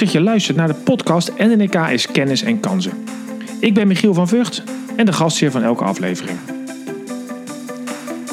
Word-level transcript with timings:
dat 0.00 0.12
je 0.12 0.20
luistert 0.20 0.56
naar 0.56 0.66
de 0.66 0.74
podcast 0.74 1.32
NNK 1.38 1.74
is 1.74 2.06
Kennis 2.06 2.42
en 2.42 2.60
Kansen. 2.60 2.92
Ik 3.58 3.74
ben 3.74 3.88
Michiel 3.88 4.14
van 4.14 4.28
Vught 4.28 4.62
en 4.96 5.06
de 5.06 5.12
gastheer 5.12 5.50
van 5.50 5.62
elke 5.62 5.84
aflevering. 5.84 6.38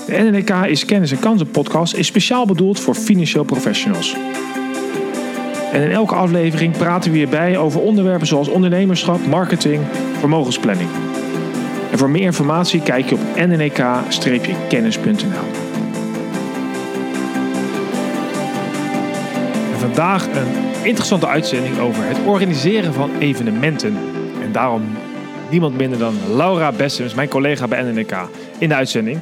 De 0.05 0.17
NNK 0.17 0.49
is 0.49 0.85
Kennis 0.85 1.11
en 1.11 1.19
Kansen 1.19 1.51
podcast 1.51 1.93
is 1.93 2.07
speciaal 2.07 2.45
bedoeld 2.45 2.79
voor 2.79 2.95
financieel 2.95 3.43
professionals. 3.43 4.15
En 5.71 5.81
in 5.81 5.91
elke 5.91 6.15
aflevering 6.15 6.77
praten 6.77 7.11
we 7.11 7.17
hierbij 7.17 7.57
over 7.57 7.81
onderwerpen 7.81 8.27
zoals 8.27 8.47
ondernemerschap, 8.47 9.25
marketing, 9.25 9.81
vermogensplanning. 10.19 10.89
En 11.91 11.97
voor 11.97 12.09
meer 12.09 12.21
informatie 12.21 12.81
kijk 12.81 13.09
je 13.09 13.15
op 13.15 13.21
nnk-kennis.nl. 13.35 15.45
Vandaag 19.79 20.27
een 20.27 20.66
interessante 20.87 21.27
uitzending 21.27 21.79
over 21.79 22.03
het 22.03 22.17
organiseren 22.25 22.93
van 22.93 23.17
evenementen. 23.19 23.97
En 24.41 24.51
daarom 24.51 24.83
niemand 25.51 25.77
minder 25.77 25.99
dan 25.99 26.15
Laura 26.35 26.71
Bessems, 26.71 27.13
mijn 27.13 27.29
collega 27.29 27.67
bij 27.67 27.81
NNK, 27.81 28.29
in 28.59 28.69
de 28.69 28.75
uitzending. 28.75 29.19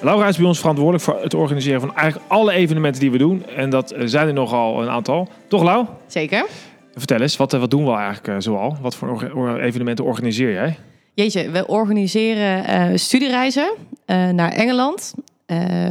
Laura 0.00 0.28
is 0.28 0.36
bij 0.36 0.46
ons 0.46 0.58
verantwoordelijk 0.58 1.04
voor 1.04 1.22
het 1.22 1.34
organiseren 1.34 1.80
van 1.80 1.96
eigenlijk 1.96 2.30
alle 2.30 2.52
evenementen 2.52 3.00
die 3.00 3.10
we 3.10 3.18
doen. 3.18 3.46
En 3.46 3.70
dat 3.70 3.94
zijn 4.04 4.26
er 4.26 4.32
nogal 4.32 4.82
een 4.82 4.88
aantal. 4.88 5.28
Toch, 5.48 5.62
Lau? 5.62 5.86
Zeker. 6.06 6.46
Vertel 6.94 7.20
eens, 7.20 7.36
wat, 7.36 7.52
wat 7.52 7.70
doen 7.70 7.84
we 7.84 7.92
eigenlijk 7.92 8.28
uh, 8.28 8.34
zoal? 8.38 8.76
Wat 8.80 8.96
voor 8.96 9.58
evenementen 9.60 10.04
organiseer 10.04 10.52
jij? 10.52 10.78
Jeetje, 11.14 11.50
we 11.50 11.66
organiseren 11.66 12.90
uh, 12.90 12.96
studiereizen 12.96 13.72
uh, 14.06 14.28
naar 14.28 14.52
Engeland. 14.52 15.14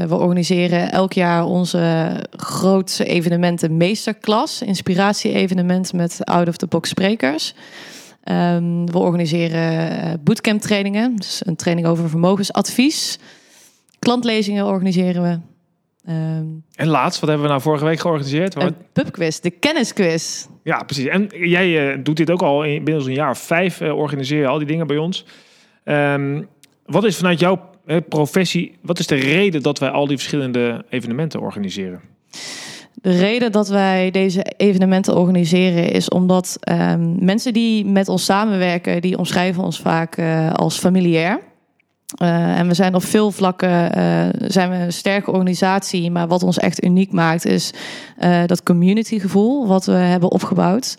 We 0.08 0.16
organiseren 0.16 0.92
elk 0.92 1.14
jaar 1.14 1.46
onze 1.46 2.14
grootste 2.32 3.06
evenementen 3.06 3.78
meesterklas. 3.78 4.62
Inspiratie-evenement 4.62 5.94
met 5.94 6.26
out-of-the-box 6.26 6.90
sprekers. 6.90 7.54
Um, 8.24 8.92
we 8.92 8.98
organiseren 8.98 10.22
bootcamp 10.24 10.62
trainingen. 10.62 11.16
Dus 11.16 11.42
een 11.46 11.56
training 11.56 11.88
over 11.88 12.10
vermogensadvies. 12.10 13.20
Klantlezingen 14.00 14.66
organiseren 14.66 15.22
we. 15.22 15.40
Um, 16.12 16.64
en 16.76 16.88
laatst, 16.88 17.20
wat 17.20 17.30
hebben 17.30 17.48
we 17.48 17.54
nou 17.54 17.64
vorige 17.64 17.86
week 17.86 18.00
georganiseerd? 18.00 18.56
Een 18.56 18.76
pubquiz, 18.94 19.40
de 19.40 19.50
kennisquiz. 19.50 20.46
Ja, 20.64 20.84
precies. 20.84 21.06
En 21.06 21.30
jij 21.32 21.96
uh, 21.96 22.04
doet 22.04 22.18
dit 22.18 22.32
ook 22.32 22.42
al 22.42 22.64
in, 22.64 22.84
binnen 22.84 23.06
een 23.06 23.14
jaar 23.14 23.30
of 23.30 23.40
vijf, 23.40 23.82
uh, 23.82 23.98
organiseer 23.98 24.40
je 24.40 24.48
al 24.48 24.58
die 24.58 24.68
dingen 24.68 24.88
bij 24.88 24.98
ons. 24.98 25.26
Um, 25.84 26.48
wat 26.86 27.04
is 27.04 27.18
vanuit 27.18 27.40
jouw 27.40 27.70
professie, 28.00 28.78
wat 28.82 29.00
is 29.00 29.08
de 29.08 29.16
reden 29.16 29.62
dat 29.62 29.80
wij 29.80 29.90
al 29.90 30.08
die 30.08 30.18
verschillende 30.18 30.86
evenementen 30.90 31.40
organiseren? 31.40 32.02
De 32.94 33.18
reden 33.18 33.52
dat 33.52 33.68
wij 33.68 34.12
deze 34.12 34.46
evenementen 34.58 35.18
organiseren 35.18 35.92
is 35.92 36.10
omdat 36.10 36.58
um, 36.72 37.26
mensen 37.26 37.54
die 37.54 37.86
met 37.86 38.08
ons 38.08 38.26
samenwerken, 38.26 39.02
die 39.02 39.18
omschrijven 39.18 39.64
ons 39.64 39.80
vaak 39.80 40.20
als 40.54 40.78
familiair. 40.78 41.40
Uh, 42.22 42.60
en 42.60 42.68
we 42.68 42.74
zijn 42.74 42.96
op 42.96 43.04
veel 43.04 43.32
vlakken 43.32 43.92
zijn 44.52 44.70
we 44.70 44.76
een 44.76 44.94
sterke 44.94 45.32
organisatie. 45.32 46.12
Maar 46.12 46.28
wat 46.28 46.44
ons 46.44 46.58
echt 46.58 46.84
uniek 46.84 47.12
maakt, 47.12 47.46
is 47.46 47.74
dat 48.46 48.64
communitygevoel 48.64 49.68
wat 49.68 49.86
we 49.86 49.92
hebben 49.92 50.32
opgebouwd. 50.32 50.98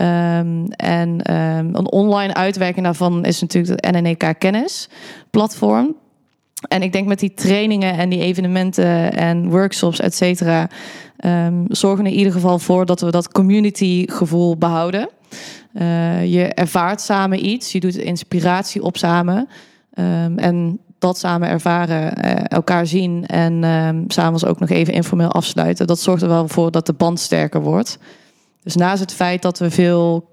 Um, 0.00 0.68
en 0.70 1.34
um, 1.34 1.74
een 1.74 1.92
online 1.92 2.34
uitwerking 2.34 2.84
daarvan 2.84 3.24
is 3.24 3.40
natuurlijk 3.40 3.84
het 3.84 3.94
NNEK 3.94 4.34
Kennis 4.38 4.88
platform. 5.30 5.96
En 6.68 6.82
ik 6.82 6.92
denk 6.92 7.06
met 7.06 7.18
die 7.18 7.34
trainingen 7.34 7.94
en 7.94 8.08
die 8.08 8.20
evenementen 8.20 9.12
en 9.12 9.50
workshops, 9.50 10.00
et 10.00 10.14
cetera, 10.14 10.68
um, 11.24 11.64
zorgen 11.68 12.04
we 12.04 12.10
in 12.10 12.16
ieder 12.16 12.32
geval 12.32 12.58
voor 12.58 12.86
dat 12.86 13.00
we 13.00 13.10
dat 13.10 13.32
communitygevoel 13.32 14.56
behouden. 14.56 15.08
je 16.24 16.50
ervaart 16.54 17.00
samen 17.00 17.46
iets, 17.46 17.72
je 17.72 17.80
doet 17.80 17.96
inspiratie 17.96 18.82
op 18.82 18.96
samen. 18.96 19.48
Um, 19.94 20.38
en 20.38 20.78
dat 20.98 21.18
samen 21.18 21.48
ervaren, 21.48 22.24
uh, 22.24 22.32
elkaar 22.44 22.86
zien 22.86 23.26
en 23.26 23.64
um, 23.64 24.04
s'avonds 24.08 24.44
ook 24.44 24.60
nog 24.60 24.68
even 24.68 24.94
informeel 24.94 25.32
afsluiten. 25.32 25.86
Dat 25.86 26.00
zorgt 26.00 26.22
er 26.22 26.28
wel 26.28 26.48
voor 26.48 26.70
dat 26.70 26.86
de 26.86 26.92
band 26.92 27.20
sterker 27.20 27.60
wordt. 27.60 27.98
Dus 28.62 28.76
naast 28.76 29.00
het 29.00 29.12
feit 29.12 29.42
dat 29.42 29.58
we 29.58 29.70
veel, 29.70 30.28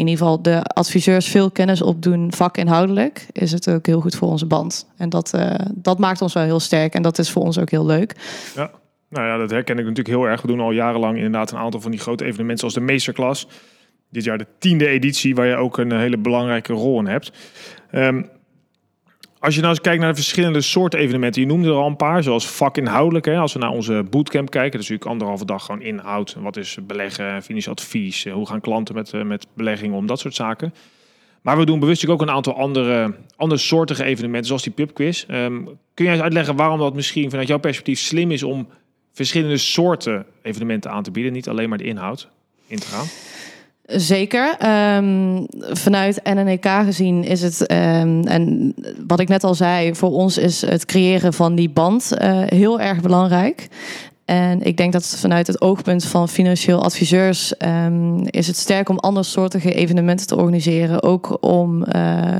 in 0.00 0.06
ieder 0.06 0.24
geval 0.24 0.42
de 0.42 0.62
adviseurs 0.62 1.28
veel 1.28 1.50
kennis 1.50 1.82
opdoen 1.82 2.32
vakinhoudelijk, 2.32 3.26
is 3.32 3.52
het 3.52 3.70
ook 3.70 3.86
heel 3.86 4.00
goed 4.00 4.14
voor 4.14 4.28
onze 4.28 4.46
band. 4.46 4.86
En 4.96 5.08
dat, 5.08 5.32
uh, 5.34 5.54
dat 5.74 5.98
maakt 5.98 6.22
ons 6.22 6.32
wel 6.32 6.42
heel 6.42 6.60
sterk 6.60 6.94
en 6.94 7.02
dat 7.02 7.18
is 7.18 7.30
voor 7.30 7.42
ons 7.42 7.58
ook 7.58 7.70
heel 7.70 7.86
leuk. 7.86 8.14
Ja. 8.54 8.70
Nou 9.08 9.26
ja, 9.26 9.36
dat 9.36 9.50
herken 9.50 9.78
ik 9.78 9.84
natuurlijk 9.84 10.16
heel 10.16 10.24
erg. 10.24 10.42
We 10.42 10.46
doen 10.48 10.60
al 10.60 10.70
jarenlang 10.70 11.16
inderdaad 11.16 11.50
een 11.50 11.58
aantal 11.58 11.80
van 11.80 11.90
die 11.90 12.00
grote 12.00 12.24
evenementen 12.24 12.58
zoals 12.58 12.74
de 12.74 12.80
Meesterklas. 12.80 13.46
Dit 14.10 14.24
jaar 14.24 14.38
de 14.38 14.46
tiende 14.58 14.86
editie, 14.86 15.34
waar 15.34 15.46
je 15.46 15.56
ook 15.56 15.78
een 15.78 15.92
hele 15.92 16.18
belangrijke 16.18 16.72
rol 16.72 16.98
in 16.98 17.06
hebt. 17.06 17.32
Um, 17.92 18.28
als 19.40 19.54
je 19.54 19.60
nou 19.60 19.72
eens 19.72 19.82
kijkt 19.82 20.00
naar 20.00 20.08
de 20.08 20.14
verschillende 20.14 20.60
soorten 20.60 20.98
evenementen, 20.98 21.40
je 21.42 21.46
noemde 21.46 21.68
er 21.68 21.74
al 21.74 21.86
een 21.86 21.96
paar, 21.96 22.22
zoals 22.22 22.46
vakinhoudelijk. 22.46 23.24
Hè? 23.24 23.36
Als 23.36 23.52
we 23.52 23.58
naar 23.58 23.70
onze 23.70 24.04
bootcamp 24.10 24.50
kijken, 24.50 24.72
dat 24.72 24.80
is 24.80 24.88
natuurlijk 24.88 25.10
anderhalve 25.10 25.44
dag 25.44 25.64
gewoon 25.64 25.82
inhoud. 25.82 26.36
Wat 26.38 26.56
is 26.56 26.78
beleggen, 26.82 27.42
financieel 27.42 27.74
advies, 27.74 28.24
hoe 28.24 28.46
gaan 28.46 28.60
klanten 28.60 28.94
met, 28.94 29.12
eh, 29.12 29.22
met 29.22 29.46
beleggingen 29.54 29.96
om, 29.96 30.06
dat 30.06 30.18
soort 30.18 30.34
zaken. 30.34 30.74
Maar 31.42 31.58
we 31.58 31.64
doen 31.64 31.78
bewust 31.80 32.08
ook 32.08 32.22
een 32.22 32.30
aantal 32.30 32.56
andere, 32.56 33.14
andere 33.36 33.60
soortige 33.60 34.04
evenementen, 34.04 34.46
zoals 34.46 34.62
die 34.62 34.72
pubquiz. 34.72 35.24
Um, 35.30 35.64
kun 35.94 36.04
jij 36.04 36.14
eens 36.14 36.22
uitleggen 36.22 36.56
waarom 36.56 36.78
dat 36.78 36.94
misschien 36.94 37.30
vanuit 37.30 37.48
jouw 37.48 37.58
perspectief 37.58 37.98
slim 38.00 38.30
is 38.30 38.42
om 38.42 38.68
verschillende 39.12 39.56
soorten 39.56 40.26
evenementen 40.42 40.90
aan 40.90 41.02
te 41.02 41.10
bieden, 41.10 41.32
niet 41.32 41.48
alleen 41.48 41.68
maar 41.68 41.78
de 41.78 41.84
inhoud 41.84 42.28
in 42.66 42.78
te 42.78 42.86
gaan? 42.86 43.06
Zeker. 43.92 44.56
Um, 44.96 45.46
vanuit 45.58 46.20
NNEK 46.24 46.66
gezien 46.66 47.24
is 47.24 47.42
het, 47.42 47.60
um, 47.60 48.26
en 48.26 48.74
wat 49.06 49.20
ik 49.20 49.28
net 49.28 49.44
al 49.44 49.54
zei, 49.54 49.94
voor 49.94 50.10
ons 50.10 50.38
is 50.38 50.60
het 50.60 50.84
creëren 50.84 51.32
van 51.32 51.54
die 51.54 51.70
band 51.70 52.10
uh, 52.12 52.42
heel 52.46 52.80
erg 52.80 53.00
belangrijk. 53.00 53.68
En 54.24 54.62
ik 54.62 54.76
denk 54.76 54.92
dat 54.92 55.06
vanuit 55.06 55.46
het 55.46 55.60
oogpunt 55.60 56.04
van 56.04 56.28
financieel 56.28 56.82
adviseurs 56.82 57.54
um, 57.58 58.22
is 58.26 58.46
het 58.46 58.56
sterk 58.56 58.88
om 58.88 58.98
andersoortige 58.98 59.74
evenementen 59.74 60.26
te 60.26 60.36
organiseren, 60.36 61.02
ook 61.02 61.36
om 61.40 61.84
uh, 61.96 62.34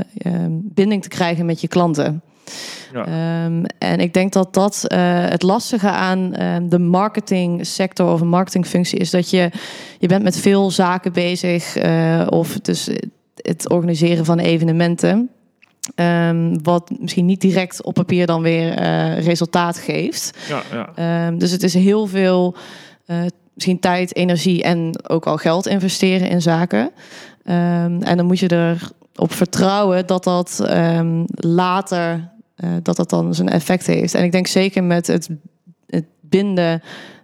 binding 0.63 1.03
te 1.03 1.09
krijgen 1.09 1.47
met 1.47 1.61
je 1.61 1.69
klanten. 1.69 2.23
Ja. 2.93 3.45
Um, 3.45 3.65
en 3.79 4.01
ik 4.01 4.15
denk 4.15 4.33
dat 4.33 4.55
dat 4.55 4.85
uh, 4.89 4.99
het 5.29 5.43
lastige 5.43 5.89
aan 5.89 6.43
um, 6.43 6.69
de 6.69 6.79
marketingsector 6.79 8.13
of 8.13 8.21
een 8.21 8.29
marketingfunctie 8.29 8.99
is 8.99 9.11
dat 9.11 9.31
je, 9.31 9.51
je 9.99 10.09
bent 10.09 10.23
met 10.23 10.37
veel 10.37 10.71
zaken 10.71 11.13
bezig 11.13 11.85
uh, 11.85 12.27
of 12.31 12.61
dus 12.61 12.89
het 13.35 13.69
organiseren 13.69 14.25
van 14.25 14.39
evenementen. 14.39 15.31
Um, 15.95 16.63
wat 16.63 16.91
misschien 16.99 17.27
niet 17.27 17.41
direct 17.41 17.83
op 17.83 17.95
papier 17.95 18.27
dan 18.27 18.43
weer 18.43 18.81
uh, 18.81 19.19
resultaat 19.19 19.79
geeft. 19.79 20.39
Ja, 20.49 20.63
ja. 20.95 21.31
dus 21.31 21.51
het 21.51 21.63
is 21.63 21.75
heel 21.75 22.07
veel, 22.07 22.57
misschien 23.55 23.81
tijd, 23.81 24.17
energie 24.17 24.63
en 24.63 25.09
ook 25.09 25.27
al 25.27 25.37
geld 25.37 25.67
investeren 25.67 26.29
in 26.29 26.43
zaken. 26.43 26.91
en 27.45 28.17
dan 28.17 28.27
moet 28.27 28.39
je 28.39 28.77
erop 29.15 29.33
vertrouwen 29.33 30.07
dat 30.07 30.25
dat 30.25 30.63
later 31.31 32.31
uh, 32.65 32.71
dat 32.83 32.97
dat 32.97 33.11
dan 33.11 33.35
zijn 33.35 33.49
effect 33.49 33.87
heeft. 33.87 34.15
En 34.15 34.25
ik 34.25 34.33
denk 34.33 34.47
zeker 34.47 34.85
met 34.85 35.07
het, 35.07 35.29
het 35.87 36.05
binden 36.21 36.83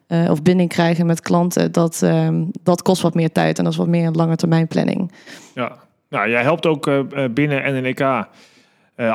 uh, 0.08 0.30
of 0.30 0.42
binding 0.42 0.68
krijgen 0.68 1.06
met 1.06 1.20
klanten, 1.20 1.72
dat, 1.72 2.00
um, 2.04 2.50
dat 2.62 2.82
kost 2.82 3.02
wat 3.02 3.14
meer 3.14 3.32
tijd 3.32 3.58
en 3.58 3.64
dat 3.64 3.72
is 3.72 3.78
wat 3.78 3.88
meer 3.88 4.06
een 4.06 4.14
lange 4.14 4.36
termijn 4.36 4.68
planning. 4.68 5.12
Ja, 5.54 5.76
nou, 6.08 6.30
jij 6.30 6.42
helpt 6.42 6.66
ook 6.66 6.86
uh, 6.86 7.00
binnen 7.30 7.74
NNEK. 7.74 8.00
Uh, 8.00 8.24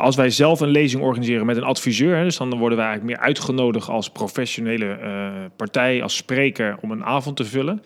als 0.00 0.16
wij 0.16 0.30
zelf 0.30 0.60
een 0.60 0.68
lezing 0.68 1.02
organiseren 1.02 1.46
met 1.46 1.56
een 1.56 1.62
adviseur, 1.62 2.24
dus 2.24 2.36
dan 2.36 2.58
worden 2.58 2.78
wij 2.78 2.86
eigenlijk 2.86 3.16
meer 3.16 3.26
uitgenodigd 3.26 3.88
als 3.88 4.10
professionele 4.10 4.98
partij, 5.56 6.02
als 6.02 6.16
spreker, 6.16 6.76
om 6.80 6.90
een 6.90 7.04
avond 7.04 7.36
te 7.36 7.44
vullen. 7.44 7.82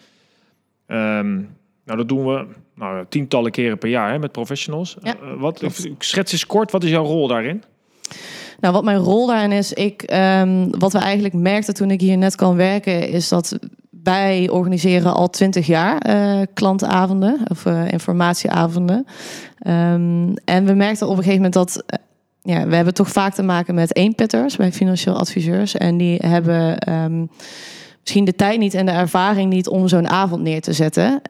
Um, 0.87 1.57
nou, 1.85 1.99
dat 1.99 2.09
doen 2.09 2.27
we 2.27 2.47
nou, 2.75 3.05
tientallen 3.09 3.51
keren 3.51 3.79
per 3.79 3.89
jaar 3.89 4.11
hè, 4.11 4.19
met 4.19 4.33
professionals. 4.33 4.97
Ja, 5.03 5.17
wat, 5.37 5.65
schets 5.99 6.33
eens 6.33 6.47
kort, 6.47 6.71
wat 6.71 6.85
is 6.85 6.91
jouw 6.91 7.05
rol 7.05 7.29
daarin? 7.29 7.63
Nou, 8.61 8.75
wat 8.75 8.85
mijn 8.85 8.99
rol 8.99 9.27
daarin 9.27 9.53
is, 9.53 9.73
ik, 9.73 10.13
um, 10.41 10.79
wat 10.79 10.93
we 10.93 10.99
eigenlijk 10.99 11.35
merkten 11.35 11.75
toen 11.75 11.91
ik 11.91 12.01
hier 12.01 12.19
net 12.19 12.35
kan 12.35 12.57
werken, 12.57 13.09
is 13.09 13.29
dat 13.29 13.59
wij 14.03 14.49
organiseren 14.49 15.15
al 15.15 15.31
twintig 15.31 15.67
jaar 15.67 16.09
uh, 16.09 16.43
klantavonden 16.55 17.39
of 17.49 17.65
uh, 17.65 17.91
informatieavonden. 17.91 19.07
Um, 19.67 20.35
en 20.45 20.65
we 20.65 20.73
merkten 20.73 21.07
op 21.07 21.17
een 21.17 21.23
gegeven 21.23 21.43
moment 21.43 21.53
dat 21.53 21.83
uh, 21.87 22.55
ja, 22.55 22.67
we 22.67 22.75
hebben 22.75 22.95
toch 22.95 23.09
vaak 23.09 23.35
te 23.35 23.43
maken 23.43 23.75
met 23.75 23.97
eenpitters 23.97 24.57
bij 24.57 24.73
financieel 24.73 25.19
adviseurs. 25.19 25.75
En 25.75 25.97
die 25.97 26.19
hebben 26.27 26.93
um, 26.93 27.31
misschien 28.01 28.25
de 28.25 28.35
tijd 28.35 28.59
niet 28.59 28.75
en 28.75 28.87
de 28.87 28.93
ervaring 28.93 29.53
niet 29.53 29.69
om 29.69 29.89
zo'n 29.89 30.09
avond 30.09 30.43
neer 30.43 30.61
te 30.61 30.73
zetten. 30.73 31.21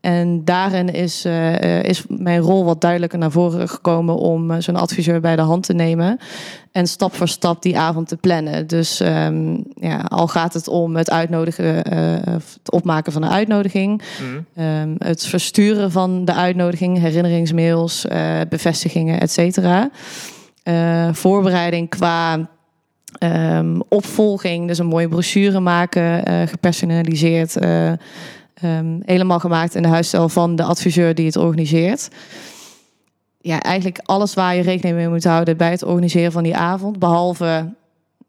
En 0.00 0.44
daarin 0.44 0.92
is, 0.92 1.26
uh, 1.26 1.82
is 1.82 2.04
mijn 2.08 2.40
rol 2.40 2.64
wat 2.64 2.80
duidelijker 2.80 3.18
naar 3.18 3.30
voren 3.30 3.68
gekomen 3.68 4.16
om 4.16 4.50
uh, 4.50 4.56
zo'n 4.58 4.76
adviseur 4.76 5.20
bij 5.20 5.36
de 5.36 5.42
hand 5.42 5.62
te 5.62 5.72
nemen. 5.72 6.18
En 6.72 6.86
stap 6.86 7.14
voor 7.14 7.28
stap 7.28 7.62
die 7.62 7.78
avond 7.78 8.08
te 8.08 8.16
plannen. 8.16 8.66
Dus 8.66 9.00
um, 9.00 9.64
ja, 9.74 9.98
al 9.98 10.28
gaat 10.28 10.54
het 10.54 10.68
om 10.68 10.96
het 10.96 11.10
uitnodigen, 11.10 11.92
uh, 11.92 12.16
het 12.24 12.70
opmaken 12.70 13.12
van 13.12 13.22
een 13.22 13.30
uitnodiging, 13.30 14.02
mm. 14.22 14.64
um, 14.64 14.94
het 14.98 15.26
versturen 15.26 15.90
van 15.90 16.24
de 16.24 16.34
uitnodiging, 16.34 16.98
herinneringsmails, 16.98 18.06
bevestigingen, 18.48 19.20
et 19.20 19.30
cetera. 19.30 19.90
voorbereiding 21.12 21.88
qua 21.88 22.48
um, 23.22 23.82
opvolging, 23.88 24.68
dus 24.68 24.78
een 24.78 24.86
mooie 24.86 25.08
brochure 25.08 25.60
maken, 25.60 26.22
gepersonaliseerd. 26.48 27.58
Um, 28.64 29.02
helemaal 29.04 29.40
gemaakt 29.40 29.74
in 29.74 29.82
de 29.82 29.88
huisstijl 29.88 30.28
van 30.28 30.56
de 30.56 30.62
adviseur 30.62 31.14
die 31.14 31.26
het 31.26 31.36
organiseert. 31.36 32.08
Ja, 33.40 33.62
eigenlijk 33.62 34.00
alles 34.04 34.34
waar 34.34 34.56
je 34.56 34.62
rekening 34.62 34.96
mee 34.96 35.08
moet 35.08 35.24
houden 35.24 35.56
bij 35.56 35.70
het 35.70 35.84
organiseren 35.84 36.32
van 36.32 36.42
die 36.42 36.56
avond. 36.56 36.98
Behalve 36.98 37.74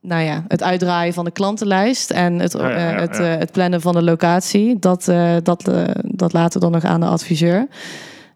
nou 0.02 0.24
ja, 0.24 0.44
het 0.48 0.64
uitdraaien 0.64 1.14
van 1.14 1.26
de 1.26 1.32
klantenlijst 1.32 2.12
en 2.12 2.40
het, 2.40 2.52
ja, 2.54 2.70
ja, 2.70 2.78
ja, 2.78 2.94
uh, 2.94 3.00
het, 3.00 3.20
uh, 3.20 3.36
het, 3.36 3.52
plannen 3.52 3.82
van 3.82 3.94
de 3.94 4.04
locatie. 4.04 4.80
Dat, 4.80 5.08
uh, 5.08 5.36
dat, 5.44 5.72
dat 6.04 6.34
laten 6.34 6.54
we 6.54 6.66
dan 6.66 6.72
nog 6.72 6.84
aan 6.84 7.00
de 7.00 7.06
adviseur. 7.06 7.68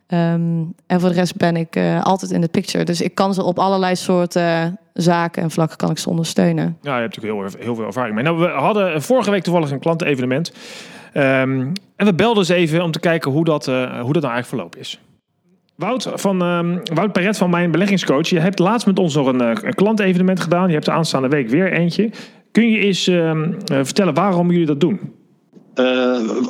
Um, 0.07 0.73
en 0.87 0.99
voor 0.99 1.09
de 1.09 1.15
rest 1.15 1.35
ben 1.37 1.55
ik 1.55 1.79
altijd 2.01 2.31
in 2.31 2.41
de 2.41 2.47
picture. 2.47 2.83
Dus 2.83 3.01
ik 3.01 3.15
kan 3.15 3.33
ze 3.33 3.43
op 3.43 3.59
allerlei 3.59 3.95
soorten 3.95 4.79
zaken 4.93 5.43
en 5.43 5.51
vlakken 5.51 5.77
kan 5.77 5.89
ik 5.89 5.97
ze 5.97 6.09
ondersteunen. 6.09 6.77
Ja, 6.81 6.95
je 6.95 7.01
hebt 7.01 7.15
natuurlijk 7.15 7.53
heel, 7.53 7.63
heel 7.65 7.75
veel 7.75 7.85
ervaring 7.85 8.15
mee. 8.15 8.23
Nou, 8.23 8.37
we 8.37 8.47
hadden 8.47 9.01
vorige 9.01 9.31
week 9.31 9.43
toevallig 9.43 9.71
een 9.71 9.79
klantenevenement. 9.79 10.51
Um, 11.17 11.71
en 11.95 12.05
we 12.05 12.13
belden 12.13 12.37
eens 12.37 12.49
even 12.49 12.83
om 12.83 12.91
te 12.91 12.99
kijken 12.99 13.31
hoe 13.31 13.45
dat, 13.45 13.67
uh, 13.67 13.75
hoe 13.75 14.13
dat 14.13 14.21
nou 14.21 14.33
eigenlijk 14.33 14.47
verlopen 14.47 14.79
is. 14.79 14.99
Wout, 15.75 16.07
van, 16.15 16.41
um, 16.41 16.81
Wout 16.93 17.11
Perret 17.11 17.37
van 17.37 17.49
mijn 17.49 17.71
beleggingscoach. 17.71 18.27
Je 18.27 18.39
hebt 18.39 18.59
laatst 18.59 18.87
met 18.87 18.99
ons 18.99 19.15
nog 19.15 19.27
een, 19.27 19.41
uh, 19.41 19.51
een 19.61 19.73
klantevenement 19.73 20.39
gedaan. 20.39 20.67
Je 20.67 20.73
hebt 20.73 20.85
de 20.85 20.91
aanstaande 20.91 21.27
week 21.27 21.49
weer 21.49 21.73
eentje. 21.73 22.09
Kun 22.51 22.69
je 22.69 22.79
eens 22.79 23.07
uh, 23.07 23.31
vertellen 23.65 24.13
waarom 24.13 24.51
jullie 24.51 24.65
dat 24.65 24.79
doen? 24.79 24.99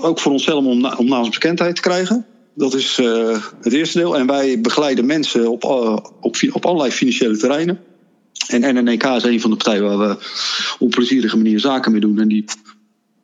ook 0.02 0.20
voor 0.20 0.32
onszelf 0.32 0.66
om, 0.66 0.86
om 0.86 1.08
naamsbekendheid 1.08 1.76
te 1.76 1.82
krijgen. 1.82 2.26
Dat 2.56 2.74
is 2.74 2.98
het 3.62 3.74
eerste 3.74 3.98
deel. 3.98 4.18
En 4.18 4.28
wij 4.28 4.62
begeleiden 4.62 5.06
mensen 5.06 5.52
op, 5.52 5.64
op, 6.20 6.36
op 6.52 6.66
allerlei 6.66 6.92
financiële 6.92 7.38
terreinen. 7.38 7.80
En 8.48 8.76
NNEK 8.76 9.04
is 9.04 9.24
een 9.24 9.42
van 9.42 9.50
de 9.50 9.56
partijen 9.56 9.84
waar 9.84 9.98
we 9.98 10.18
op 10.80 10.90
plezierige 10.90 11.38
manier 11.38 11.60
zaken 11.60 11.92
mee 11.92 12.02
doen. 12.02 12.20
En 12.20 12.28
die 12.28 12.46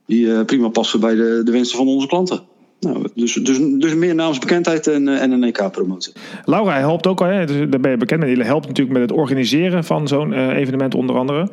die 0.10 0.26
uh, 0.26 0.46
prima 0.46 0.68
passen 0.68 1.00
bij 1.00 1.16
de, 1.16 1.42
de 1.44 1.52
wensen 1.52 1.78
van 1.78 1.88
onze 1.88 2.08
klanten. 2.08 2.40
Nou, 2.80 3.08
dus, 3.16 3.34
dus, 3.34 3.58
dus 3.60 3.96
meer 3.96 4.16
naamsbekendheid 4.16 4.88
en, 4.88 5.08
uh, 5.08 5.22
en 5.22 5.32
een 5.32 5.44
EK-promotie. 5.44 6.14
Laura 6.46 6.78
helpt 6.78 7.08
ook 7.08 7.22
al, 7.22 7.28
hè? 7.28 7.46
Dus 7.46 7.70
daar 7.70 7.80
ben 7.80 7.92
je 7.92 7.98
bekend 7.98 8.20
mee. 8.20 8.36
Je 8.36 8.44
helpt 8.44 8.68
natuurlijk 8.68 9.00
met 9.00 9.10
het 9.10 9.20
organiseren 9.20 9.84
van 9.84 10.08
zo'n 10.08 10.32
uh, 10.32 10.58
evenement 10.58 10.96
onder 10.96 11.16
andere. 11.16 11.50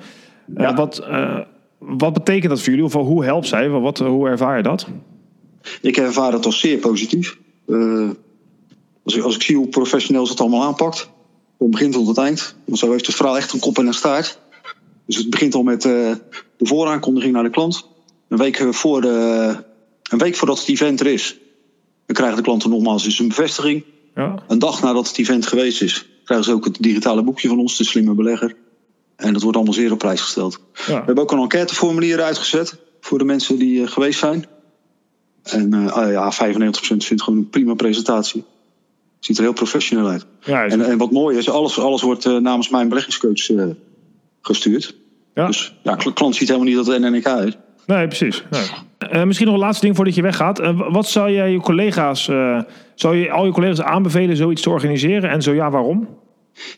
Ja. 0.57 0.75
wat, 0.75 1.07
wat 1.79 2.13
betekent 2.13 2.49
dat 2.49 2.61
voor 2.61 2.69
jullie? 2.69 2.85
Of 2.85 2.93
hoe 2.93 3.25
helpt 3.25 3.47
zij? 3.47 3.69
Wat, 3.69 3.99
hoe 3.99 4.29
ervaar 4.29 4.57
je 4.57 4.63
dat? 4.63 4.87
Ik 5.81 5.97
ervaar 5.97 6.33
het 6.33 6.47
als 6.47 6.61
zeer 6.61 6.79
positief. 6.79 7.39
als, 9.05 9.17
ik, 9.17 9.23
als 9.23 9.35
ik 9.35 9.43
zie 9.43 9.57
hoe 9.57 9.69
professioneel 9.69 10.27
ze 10.27 10.33
het 10.33 10.41
allemaal 10.41 10.63
aanpakt. 10.63 11.11
Van 11.59 11.71
begin 11.71 11.91
tot 11.91 12.07
het 12.07 12.19
eind. 12.19 12.57
Want 12.65 12.79
zo 12.79 12.91
heeft 12.91 13.07
het 13.07 13.17
verhaal 13.17 13.37
echt 13.37 13.53
een 13.53 13.61
kop 13.61 13.79
en 13.79 13.87
een 13.87 13.95
staart. 13.95 14.41
Dus 15.07 15.17
het 15.17 15.31
begint 15.31 15.55
al 15.55 15.63
met 15.63 15.83
de 15.83 16.19
vooraankondiging 16.59 17.33
naar 17.33 17.43
de 17.43 17.51
klant 17.51 17.95
een 18.29 18.39
week, 18.39 18.75
voor 18.75 19.01
de, 19.01 19.57
een 20.11 20.19
week 20.19 20.37
voordat 20.37 20.59
het 20.59 20.69
event 20.69 21.01
er 21.01 21.07
is, 21.07 21.37
dan 22.07 22.17
krijgen 22.17 22.37
de 22.37 22.43
klanten 22.43 22.71
nogmaals 22.71 23.05
eens 23.05 23.19
een 23.19 23.29
bevestiging. 23.29 23.85
Ja. 24.15 24.43
Een 24.49 24.59
dag 24.59 24.83
nadat 24.83 25.09
het 25.09 25.19
event 25.19 25.47
geweest 25.47 25.83
is, 25.83 26.07
krijgen 26.25 26.47
ze 26.47 26.53
ook 26.53 26.65
het 26.65 26.77
digitale 26.81 27.23
boekje 27.23 27.49
van 27.49 27.59
ons, 27.59 27.77
de 27.77 27.85
slimme 27.85 28.15
belegger. 28.15 28.57
En 29.17 29.33
dat 29.33 29.43
wordt 29.43 29.57
allemaal 29.57 29.75
zeer 29.75 29.93
op 29.93 29.99
prijs 29.99 30.21
gesteld. 30.21 30.61
Ja. 30.75 30.85
We 30.87 30.93
hebben 30.93 31.19
ook 31.19 31.33
een 31.33 31.39
enquêteformulier 31.39 32.23
uitgezet 32.23 32.79
voor 33.01 33.19
de 33.19 33.25
mensen 33.25 33.59
die 33.59 33.81
uh, 33.81 33.89
geweest 33.89 34.19
zijn. 34.19 34.47
En 35.43 35.75
uh, 35.75 36.13
ja, 36.13 36.33
95% 36.33 36.37
vindt 36.79 37.23
gewoon 37.23 37.39
een 37.39 37.51
prima 37.51 37.75
presentatie. 37.75 38.45
Ziet 39.19 39.37
er 39.37 39.43
heel 39.43 39.53
professioneel 39.53 40.09
uit. 40.09 40.27
Ja, 40.41 40.67
en, 40.67 40.85
en, 40.85 40.99
wat 40.99 41.11
mooi 41.11 41.37
is, 41.37 41.51
alles, 41.51 41.79
alles 41.79 42.03
wordt 42.03 42.25
uh, 42.25 42.37
namens 42.37 42.69
mijn 42.69 42.89
beleggingscoach 42.89 43.75
gestuurd. 44.41 44.97
Ja. 45.35 45.47
Dus 45.47 45.75
ja, 45.83 45.95
klant 45.95 46.37
ziet 46.37 46.49
helemaal 46.49 46.69
niet 46.69 46.77
dat 46.77 46.87
het 46.87 47.01
NNK 47.01 47.27
is. 47.27 47.57
Nee, 47.87 48.07
precies. 48.07 48.45
Nee. 48.51 48.63
Uh, 49.13 49.25
misschien 49.25 49.47
nog 49.47 49.57
een 49.57 49.63
laatste 49.63 49.85
ding 49.85 49.97
voordat 49.97 50.15
je 50.15 50.23
weggaat. 50.23 50.61
Uh, 50.61 50.93
wat 50.93 51.09
zou 51.09 51.31
jij 51.31 51.51
je 51.51 51.61
collega's, 51.61 52.29
uh, 52.29 52.61
zou 52.95 53.17
je 53.17 53.31
al 53.31 53.45
je 53.45 53.53
collega's 53.53 53.81
aanbevelen 53.81 54.37
zoiets 54.37 54.63
te 54.63 54.71
organiseren? 54.71 55.31
En 55.31 55.43
zo 55.43 55.53
ja, 55.53 55.71
waarom? 55.71 56.09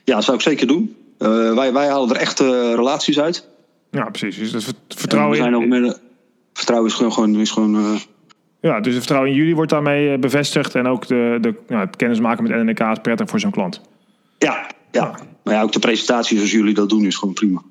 Ja, 0.05 0.14
dat 0.14 0.25
zou 0.25 0.37
ik 0.37 0.43
zeker 0.43 0.66
doen. 0.66 0.96
wij, 1.19 1.72
wij 1.72 1.88
halen 1.88 2.10
er 2.10 2.16
echt 2.16 2.40
relaties 2.40 3.20
uit. 3.20 3.49
Ja, 3.90 4.05
precies. 4.05 4.52
Dus 4.52 4.66
het 4.66 4.76
vertrouwen 4.88 5.37
we 5.37 5.43
zijn 5.43 5.55
in... 5.55 5.62
ook 5.62 5.66
met, 5.66 6.00
vertrouwen 6.52 6.90
is 6.90 6.96
gewoon... 6.96 7.40
Is 7.40 7.50
gewoon 7.50 7.99
ja, 8.61 8.81
dus 8.81 8.87
het 8.87 8.96
vertrouwen 8.96 9.31
in 9.31 9.37
jullie 9.37 9.54
wordt 9.54 9.70
daarmee 9.70 10.19
bevestigd. 10.19 10.75
En 10.75 10.87
ook 10.87 11.06
de, 11.06 11.38
de, 11.40 11.54
nou, 11.69 11.87
het 11.87 11.96
kennismaken 11.96 12.43
met 12.43 12.64
NNK 12.64 12.81
is 12.81 12.99
prettig 13.02 13.28
voor 13.28 13.40
zo'n 13.40 13.50
klant. 13.50 13.81
Ja, 14.38 14.66
ja. 14.90 15.19
Maar 15.44 15.54
ja, 15.54 15.62
ook 15.62 15.72
de 15.72 15.78
presentatie 15.78 16.37
zoals 16.37 16.52
jullie 16.52 16.75
dat 16.75 16.88
doen 16.88 17.04
is 17.04 17.16
gewoon 17.16 17.34
prima. 17.34 17.62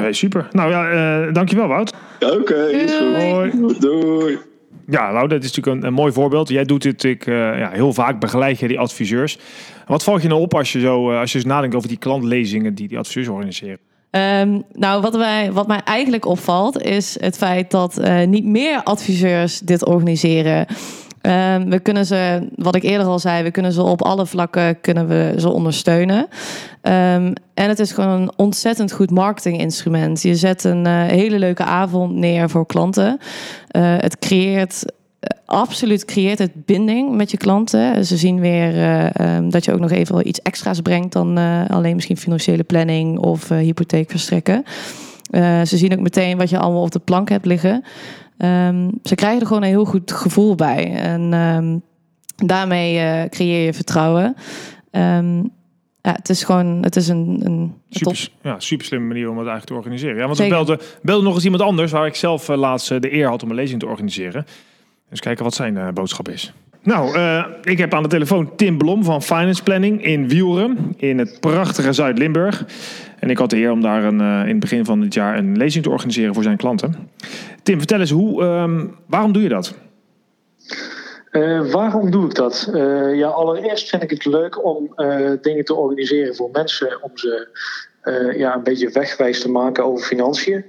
Nou, 0.00 0.14
super. 0.14 0.48
Nou 0.50 0.70
ja, 0.70 0.92
uh, 1.26 1.32
dankjewel 1.32 1.68
Wout. 1.68 1.92
Oké, 2.20 2.34
okay, 2.34 2.86
Doei. 2.86 3.78
Doei. 3.78 4.38
Ja, 4.86 5.12
Wout, 5.12 5.30
dat 5.30 5.44
is 5.44 5.52
natuurlijk 5.52 5.76
een, 5.76 5.88
een 5.88 5.94
mooi 5.94 6.12
voorbeeld. 6.12 6.48
Jij 6.48 6.64
doet 6.64 6.82
dit 6.82 7.04
ik, 7.04 7.26
uh, 7.26 7.34
ja, 7.58 7.70
heel 7.70 7.92
vaak, 7.92 8.20
begeleid 8.20 8.58
je 8.58 8.68
die 8.68 8.78
adviseurs. 8.78 9.38
Wat 9.86 10.04
valt 10.04 10.22
je 10.22 10.28
nou 10.28 10.40
op 10.40 10.54
als 10.54 10.72
je 10.72 10.80
zo 10.80 11.10
uh, 11.10 11.18
als 11.18 11.32
je 11.32 11.38
eens 11.38 11.46
nadenkt 11.46 11.76
over 11.76 11.88
die 11.88 11.98
klantlezingen 11.98 12.74
die 12.74 12.88
die 12.88 12.98
adviseurs 12.98 13.28
organiseren? 13.28 13.78
Um, 14.10 14.62
nou, 14.72 15.02
wat, 15.02 15.16
wij, 15.16 15.52
wat 15.52 15.66
mij 15.66 15.80
eigenlijk 15.84 16.26
opvalt, 16.26 16.82
is 16.82 17.16
het 17.20 17.36
feit 17.36 17.70
dat 17.70 17.98
uh, 18.00 18.24
niet 18.24 18.44
meer 18.44 18.82
adviseurs 18.82 19.58
dit 19.58 19.84
organiseren. 19.84 20.66
Um, 21.26 21.70
we 21.70 21.80
kunnen 21.80 22.06
ze, 22.06 22.48
wat 22.56 22.74
ik 22.74 22.82
eerder 22.82 23.06
al 23.06 23.18
zei, 23.18 23.42
we 23.42 23.50
kunnen 23.50 23.72
ze 23.72 23.82
op 23.82 24.02
alle 24.02 24.26
vlakken 24.26 24.80
kunnen 24.80 25.08
we 25.08 25.34
ze 25.38 25.48
ondersteunen. 25.48 26.18
Um, 26.18 27.32
en 27.54 27.68
het 27.68 27.78
is 27.78 27.92
gewoon 27.92 28.20
een 28.20 28.32
ontzettend 28.36 28.92
goed 28.92 29.10
marketinginstrument. 29.10 30.22
Je 30.22 30.34
zet 30.34 30.64
een 30.64 30.86
uh, 30.86 31.02
hele 31.02 31.38
leuke 31.38 31.64
avond 31.64 32.14
neer 32.14 32.50
voor 32.50 32.66
klanten. 32.66 33.18
Uh, 33.76 33.94
het 33.98 34.18
creëert 34.18 34.84
uh, 34.84 35.38
absoluut 35.46 36.04
creëert 36.04 36.38
het 36.38 36.64
binding 36.64 37.16
met 37.16 37.30
je 37.30 37.36
klanten. 37.36 38.06
Ze 38.06 38.16
zien 38.16 38.40
weer 38.40 39.10
um, 39.20 39.50
dat 39.50 39.64
je 39.64 39.72
ook 39.72 39.80
nog 39.80 39.90
even 39.90 40.28
iets 40.28 40.42
extra's 40.42 40.80
brengt 40.80 41.12
dan 41.12 41.38
alleen 41.68 41.94
misschien 41.94 42.16
financiële 42.16 42.64
planning 42.64 43.18
of 43.18 43.48
hypotheek 43.48 44.10
verstrekken. 44.10 44.64
Ze 45.40 45.76
zien 45.76 45.92
ook 45.92 46.00
meteen 46.00 46.38
wat 46.38 46.50
je 46.50 46.58
allemaal 46.58 46.82
op 46.82 46.90
de 46.90 46.98
plank 46.98 47.28
hebt 47.28 47.46
liggen. 47.46 47.84
Um, 48.38 48.90
ze 49.02 49.14
krijgen 49.14 49.40
er 49.40 49.46
gewoon 49.46 49.62
een 49.62 49.68
heel 49.68 49.84
goed 49.84 50.12
gevoel 50.12 50.54
bij. 50.54 50.92
En 50.94 51.32
um, 51.32 51.82
daarmee 52.36 52.96
uh, 52.96 53.28
creëer 53.28 53.64
je 53.64 53.72
vertrouwen. 53.72 54.36
Um, 54.90 55.50
ja, 56.00 56.12
het 56.12 56.28
is 56.28 56.44
gewoon, 56.44 56.82
het 56.82 56.96
is 56.96 57.08
een, 57.08 57.40
een 57.44 57.74
super, 57.90 58.28
ja, 58.42 58.60
super 58.60 58.86
slimme 58.86 59.06
manier 59.06 59.30
om 59.30 59.38
het 59.38 59.46
eigenlijk 59.46 59.66
te 59.66 59.74
organiseren. 59.74 60.16
Ja, 60.16 60.26
want 60.26 60.38
we 60.38 60.48
belden, 60.48 60.78
belden 61.02 61.24
nog 61.24 61.34
eens 61.34 61.44
iemand 61.44 61.62
anders 61.62 61.92
waar 61.92 62.06
ik 62.06 62.14
zelf 62.14 62.48
uh, 62.48 62.56
laatst 62.56 62.88
de 62.88 63.14
eer 63.14 63.28
had 63.28 63.42
om 63.42 63.50
een 63.50 63.56
lezing 63.56 63.80
te 63.80 63.86
organiseren. 63.86 64.46
Dus 65.10 65.20
kijken 65.20 65.44
wat 65.44 65.54
zijn 65.54 65.94
boodschap 65.94 66.28
is. 66.28 66.52
Nou, 66.82 67.16
uh, 67.18 67.44
ik 67.62 67.78
heb 67.78 67.94
aan 67.94 68.02
de 68.02 68.08
telefoon 68.08 68.56
Tim 68.56 68.78
Blom 68.78 69.04
van 69.04 69.22
Finance 69.22 69.62
Planning 69.62 70.04
in 70.04 70.28
Wielren, 70.28 70.94
in 70.96 71.18
het 71.18 71.36
prachtige 71.40 71.92
Zuid-Limburg. 71.92 72.66
En 73.22 73.30
ik 73.30 73.38
had 73.38 73.50
de 73.50 73.56
eer 73.56 73.70
om 73.70 73.80
daar 73.80 74.04
een, 74.04 74.20
uh, 74.20 74.40
in 74.42 74.48
het 74.48 74.60
begin 74.60 74.84
van 74.84 75.00
dit 75.00 75.14
jaar 75.14 75.38
een 75.38 75.56
lezing 75.56 75.84
te 75.84 75.90
organiseren 75.90 76.34
voor 76.34 76.42
zijn 76.42 76.56
klanten. 76.56 76.94
Tim, 77.62 77.78
vertel 77.78 78.00
eens, 78.00 78.10
hoe, 78.10 78.42
um, 78.42 78.94
waarom 79.06 79.32
doe 79.32 79.42
je 79.42 79.48
dat? 79.48 79.74
Uh, 81.30 81.70
waarom 81.70 82.10
doe 82.10 82.24
ik 82.24 82.34
dat? 82.34 82.70
Uh, 82.74 83.16
ja, 83.16 83.28
allereerst 83.28 83.88
vind 83.88 84.02
ik 84.02 84.10
het 84.10 84.24
leuk 84.24 84.64
om 84.64 84.92
uh, 84.96 85.30
dingen 85.42 85.64
te 85.64 85.74
organiseren 85.74 86.34
voor 86.34 86.48
mensen. 86.52 87.02
Om 87.02 87.10
ze 87.14 87.48
ja, 88.36 88.54
een 88.54 88.62
beetje 88.62 88.90
wegwijs 88.90 89.40
te 89.40 89.50
maken 89.50 89.84
over 89.84 90.06
financiën. 90.06 90.64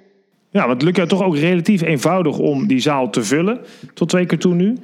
Ja, 0.50 0.60
want 0.60 0.74
het 0.74 0.81
lukt 0.81 0.95
jou 0.95 1.10
toch 1.10 1.24
ook 1.24 1.38
relatief 1.38 1.81
eenvoudig 1.81 2.38
om 2.38 2.67
die 2.67 2.79
zaal 2.79 3.10
te 3.10 3.24
vullen. 3.24 3.62
Tot 3.93 4.10
twee 4.10 4.25
keer 4.25 4.39
toe 4.39 4.53
nu. 4.53 4.77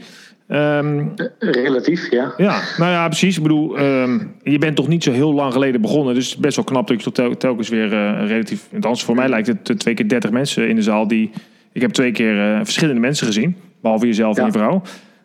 Um, 0.52 1.14
Relatief, 1.40 2.12
ja. 2.12 2.34
Ja, 2.38 2.62
nou 2.78 2.92
ja, 2.92 3.08
precies. 3.08 3.38
Ik 3.38 3.44
bedoel, 3.44 3.80
um, 3.80 4.36
je 4.44 4.58
bent 4.58 4.76
toch 4.76 4.88
niet 4.88 5.04
zo 5.04 5.12
heel 5.12 5.34
lang 5.34 5.54
geleden 5.54 5.82
begonnen. 5.82 6.14
Dus 6.14 6.38
best 6.38 6.56
wel 6.56 6.66
knap 6.66 6.88
dat 6.88 7.04
je 7.04 7.12
tel 7.12 7.38
telkens 7.38 7.70
weer 7.70 7.94
uh, 7.94 8.28
relatief... 8.28 8.68
Althans, 8.74 9.04
voor 9.04 9.16
mij 9.16 9.30
lijkt 9.30 9.48
het 9.48 9.80
twee 9.80 9.94
keer 9.94 10.08
30 10.08 10.32
mensen 10.32 10.70
in 10.70 10.76
de 10.76 10.82
zaal. 10.82 11.08
Die, 11.08 11.32
ik 11.72 11.82
heb 11.82 11.92
twee 11.92 12.12
keer 12.12 12.36
uh, 12.36 12.60
verschillende 12.64 13.00
mensen 13.00 13.28
gezien. 13.28 13.58
Behalve 13.82 14.06
jezelf 14.06 14.36
ja. 14.36 14.42
en 14.42 14.48
je 14.48 14.58
vrouw. 14.58 14.82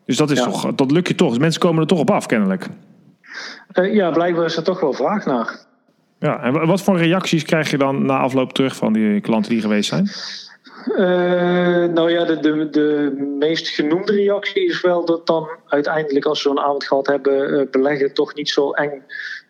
Dus 0.06 0.16
dat, 0.16 0.30
is 0.30 0.38
ja. 0.38 0.44
toch, 0.44 0.74
dat 0.74 0.90
lukt 0.90 1.08
je 1.08 1.14
toch. 1.14 1.28
Dus 1.28 1.38
mensen 1.38 1.60
komen 1.60 1.80
er 1.80 1.88
toch 1.88 2.00
op 2.00 2.10
af, 2.10 2.26
kennelijk. 2.26 2.66
Uh, 3.74 3.94
ja, 3.94 4.10
blijkbaar 4.10 4.44
is 4.44 4.56
er 4.56 4.64
toch 4.64 4.80
wel 4.80 4.92
vraag 4.92 5.26
naar. 5.26 5.58
Ja, 6.18 6.42
en 6.42 6.66
wat 6.66 6.82
voor 6.82 6.98
reacties 6.98 7.42
krijg 7.42 7.70
je 7.70 7.78
dan 7.78 8.06
na 8.06 8.18
afloop 8.18 8.52
terug 8.52 8.76
van 8.76 8.92
die 8.92 9.20
klanten 9.20 9.50
die 9.50 9.60
geweest 9.60 9.88
zijn? 9.88 10.10
Uh, 10.88 11.84
nou 11.84 12.10
ja, 12.10 12.24
de, 12.24 12.70
de, 12.70 13.14
meest 13.38 13.68
genoemde 13.68 14.12
reactie 14.12 14.64
is 14.64 14.80
wel 14.80 15.04
dat 15.04 15.26
dan 15.26 15.48
uiteindelijk, 15.66 16.24
als 16.24 16.42
we 16.42 16.48
zo'n 16.48 16.60
avond 16.60 16.84
gehad 16.84 17.06
hebben, 17.06 17.54
uh, 17.54 17.70
beleggen 17.70 18.14
toch 18.14 18.34
niet 18.34 18.48
zo 18.48 18.70
eng 18.70 19.02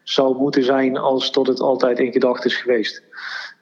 zou 0.03 0.37
moeten 0.37 0.65
zijn 0.65 0.97
als 0.97 1.31
tot 1.31 1.47
het 1.47 1.61
altijd 1.61 1.99
in 1.99 2.13
gedachten 2.13 2.51
is 2.51 2.57
geweest. 2.57 3.03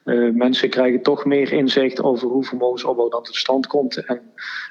Uh, 0.05 0.33
mensen 0.33 0.69
krijgen 0.69 1.01
toch 1.01 1.25
meer 1.25 1.51
inzicht 1.51 2.01
over 2.01 2.27
hoe 2.27 2.43
vermogensopbouw 2.43 3.09
dan 3.09 3.23
tot 3.23 3.35
stand 3.35 3.67
komt. 3.67 4.05
En 4.05 4.21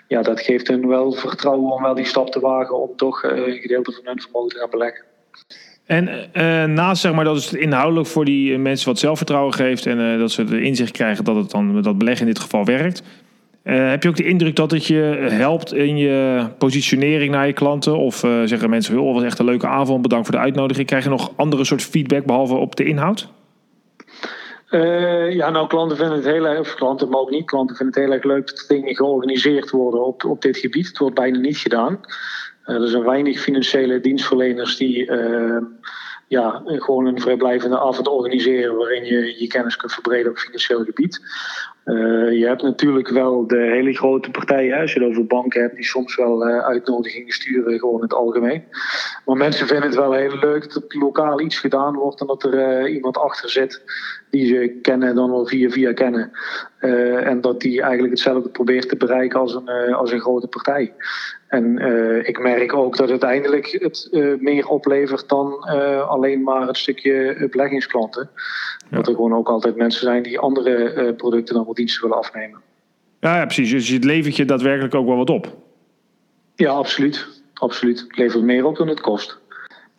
ja, 0.09 0.23
dat 0.23 0.41
geeft 0.41 0.69
hen 0.69 0.89
wel 0.89 1.13
vertrouwen 1.13 1.73
om 1.73 1.83
wel 1.83 1.95
die 1.95 2.05
stap 2.05 2.31
te 2.31 2.41
wagen 2.41 2.77
om 2.77 2.97
toch 2.97 3.23
een 3.23 3.61
gedeelte 3.61 3.93
van 3.93 4.07
hun 4.07 4.21
vermogen 4.21 4.49
te 4.49 4.59
gaan 4.59 4.71
beleggen. 4.71 5.05
En 5.87 6.09
uh, 6.09 6.65
naast 6.65 7.01
zeg 7.01 7.13
maar, 7.13 7.25
dat 7.25 7.45
het 7.45 7.55
inhoudelijk 7.55 8.09
voor 8.09 8.25
die 8.25 8.59
mensen 8.59 8.89
wat 8.89 8.99
zelfvertrouwen 8.99 9.53
geeft 9.55 9.87
en 9.87 10.19
dat 10.19 10.31
ze 10.31 10.45
de 10.45 10.63
inzicht 10.63 10.93
krijgen 10.93 11.25
dat 11.25 11.37
het 11.37 11.51
dan 11.51 11.83
dat 11.83 11.99
beleggen 11.99 12.27
in 12.27 12.33
dit 12.33 12.43
geval 12.43 12.65
werkt. 12.65 13.03
heb 13.63 14.03
je 14.03 14.09
ook 14.09 14.17
de 14.17 14.25
indruk 14.25 14.57
dat 14.57 14.71
het 14.71 14.87
je 14.87 15.27
helpt 15.31 15.75
in 15.75 15.97
je 15.97 16.47
positionering 16.59 17.33
naar 17.33 17.47
je 17.47 17.53
klanten? 17.53 17.99
Of 17.99 18.17
zeggen 18.45 18.71
mensen, 18.71 18.99
oh, 18.99 19.15
was 19.15 19.23
echt 19.23 19.39
een 19.39 19.45
leuke 19.45 19.67
avond, 19.67 20.03
bedankt 20.03 20.27
voor 20.27 20.37
de 20.37 20.43
uitnodiging. 20.43 20.87
Krijg 20.87 21.05
je 21.05 21.11
nog 21.11 21.33
andere 21.37 21.65
soort 21.65 21.83
feedback 21.83 22.25
behalve 22.25 22.55
op 22.55 22.77
de 22.77 22.85
inhoud? 22.85 23.29
Ja, 25.31 25.51
nou, 25.51 25.67
klanten 25.67 25.97
vinden 25.97 26.17
het 26.17 26.25
heel 26.25 26.47
erg, 26.47 26.75
klanten, 26.75 27.09
maar 27.09 27.21
ook 27.21 27.31
niet 27.31 27.47
klanten 27.47 27.77
vinden 27.77 27.95
het 27.95 28.05
heel 28.05 28.15
erg 28.15 28.25
leuk 28.25 28.47
dat 28.47 28.65
dingen 28.69 28.97
georganiseerd 28.97 29.71
worden 29.71 30.07
op, 30.07 30.25
op 30.25 30.43
dit 30.43 30.57
gebied. 30.57 30.87
Het 30.87 30.99
wordt 30.99 31.15
bijna 31.15 31.39
niet 31.39 31.57
gedaan. 31.57 32.01
Uh, 32.67 32.81
er 32.81 32.89
zijn 32.89 33.05
weinig 33.05 33.41
financiële 33.41 34.01
dienstverleners 34.01 34.77
die 34.77 35.11
uh, 35.11 35.57
ja, 36.29 36.63
gewoon 36.65 37.07
een 37.07 37.21
vrijblijvende 37.21 37.81
avond 37.81 38.09
organiseren 38.09 38.77
waarin 38.77 39.05
je 39.05 39.35
je 39.39 39.47
kennis 39.47 39.77
kunt 39.77 39.93
verbreden 39.93 40.31
op 40.31 40.39
financieel 40.39 40.85
gebied. 40.85 41.21
Uh, 41.85 42.33
je 42.39 42.47
hebt 42.47 42.63
natuurlijk 42.63 43.09
wel 43.09 43.47
de 43.47 43.57
hele 43.57 43.93
grote 43.93 44.31
partijen, 44.31 44.81
als 44.81 44.93
je 44.93 45.01
het 45.01 45.09
over 45.09 45.27
banken 45.27 45.61
hebt, 45.61 45.75
die 45.75 45.85
soms 45.85 46.17
wel 46.17 46.45
uitnodigingen 46.45 47.33
sturen, 47.33 47.79
gewoon 47.79 47.97
in 47.97 48.03
het 48.03 48.15
algemeen. 48.15 48.65
Maar 49.25 49.37
mensen 49.37 49.67
vinden 49.67 49.87
het 49.87 49.99
wel 49.99 50.13
heel 50.13 50.39
leuk 50.39 50.73
dat 50.73 50.95
lokaal 50.95 51.41
iets 51.41 51.59
gedaan 51.59 51.95
wordt 51.95 52.21
en 52.21 52.27
dat 52.27 52.43
er 52.43 52.89
iemand 52.89 53.17
achter 53.17 53.51
zit 53.51 53.83
die 54.31 54.47
ze 54.47 54.79
kennen, 54.83 55.15
dan 55.15 55.31
wel 55.31 55.47
via 55.47 55.71
via 55.71 55.93
kennen. 55.93 56.31
en 57.25 57.41
dat 57.41 57.61
die 57.61 57.81
eigenlijk 57.81 58.13
hetzelfde 58.13 58.49
probeert 58.49 58.89
te 58.89 58.97
bereiken 58.97 59.41
als 59.41 59.55
een, 59.55 59.95
als 59.95 60.13
een 60.13 60.21
grote 60.21 60.49
partij. 60.49 60.95
En 61.53 61.79
ik 62.27 62.39
merk 62.39 62.75
ook 62.75 62.97
dat 62.97 63.11
uiteindelijk 63.11 63.77
het 63.81 64.09
meer 64.41 64.67
oplevert 64.67 65.29
dan 65.29 65.59
alleen 66.09 66.43
maar 66.43 66.67
het 66.67 66.77
stukje 66.77 67.49
beleggingsklanten. 67.51 68.31
Ja. 68.91 68.97
Dat 68.97 69.09
er 69.09 69.15
gewoon 69.15 69.35
ook 69.35 69.49
altijd 69.49 69.77
mensen 69.77 70.03
zijn 70.03 70.23
die 70.23 70.39
andere 70.39 71.15
producten 71.15 71.55
dan 71.55 71.67
diensten 71.73 72.03
willen 72.03 72.19
afnemen. 72.19 72.61
Ja, 73.21 73.37
ja, 73.37 73.45
precies. 73.45 73.71
Dus 73.71 73.89
het 73.89 74.05
levert 74.05 74.37
je 74.37 74.45
daadwerkelijk 74.45 74.95
ook 74.95 75.07
wel 75.07 75.17
wat 75.17 75.31
op. 75.31 75.57
Ja, 76.55 76.71
absoluut. 76.71 77.27
Absoluut. 77.55 78.01
Het 78.01 78.17
levert 78.17 78.43
meer 78.43 78.65
op 78.65 78.77
dan 78.77 78.89
het 78.89 79.01
kost. 79.01 79.39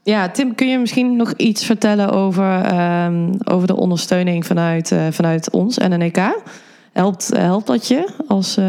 Ja, 0.03 0.29
Tim, 0.29 0.55
kun 0.55 0.69
je 0.69 0.79
misschien 0.79 1.15
nog 1.15 1.33
iets 1.33 1.65
vertellen 1.65 2.09
over, 2.09 2.75
um, 3.05 3.37
over 3.43 3.67
de 3.67 3.75
ondersteuning 3.75 4.45
vanuit, 4.45 4.91
uh, 4.91 5.07
vanuit 5.11 5.51
ons 5.51 5.77
en 5.77 5.99
NEK? 5.99 6.17
Helpt, 6.91 7.29
helpt 7.37 7.67
dat 7.67 7.87
je 7.87 8.09
als 8.27 8.59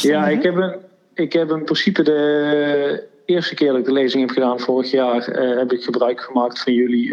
Ja, 0.00 0.28
ik 0.28 0.42
heb, 0.42 0.56
een, 0.56 0.76
ik 1.14 1.32
heb 1.32 1.50
in 1.50 1.64
principe 1.64 2.02
de 2.02 3.08
eerste 3.24 3.54
keer 3.54 3.68
dat 3.68 3.78
ik 3.78 3.84
de 3.84 3.92
lezing 3.92 4.26
heb 4.26 4.34
gedaan 4.34 4.60
vorig 4.60 4.90
jaar... 4.90 5.24
heb 5.58 5.72
ik 5.72 5.84
gebruik 5.84 6.20
gemaakt 6.20 6.62
van 6.62 6.72
jullie 6.72 7.08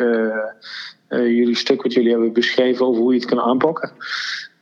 uh, 1.11 1.27
jullie 1.27 1.55
stuk 1.55 1.81
wat 1.81 1.93
jullie 1.93 2.11
hebben 2.11 2.33
beschreven 2.33 2.85
over 2.85 3.01
hoe 3.01 3.13
je 3.13 3.19
het 3.19 3.29
kan 3.29 3.39
aanpakken. 3.39 3.91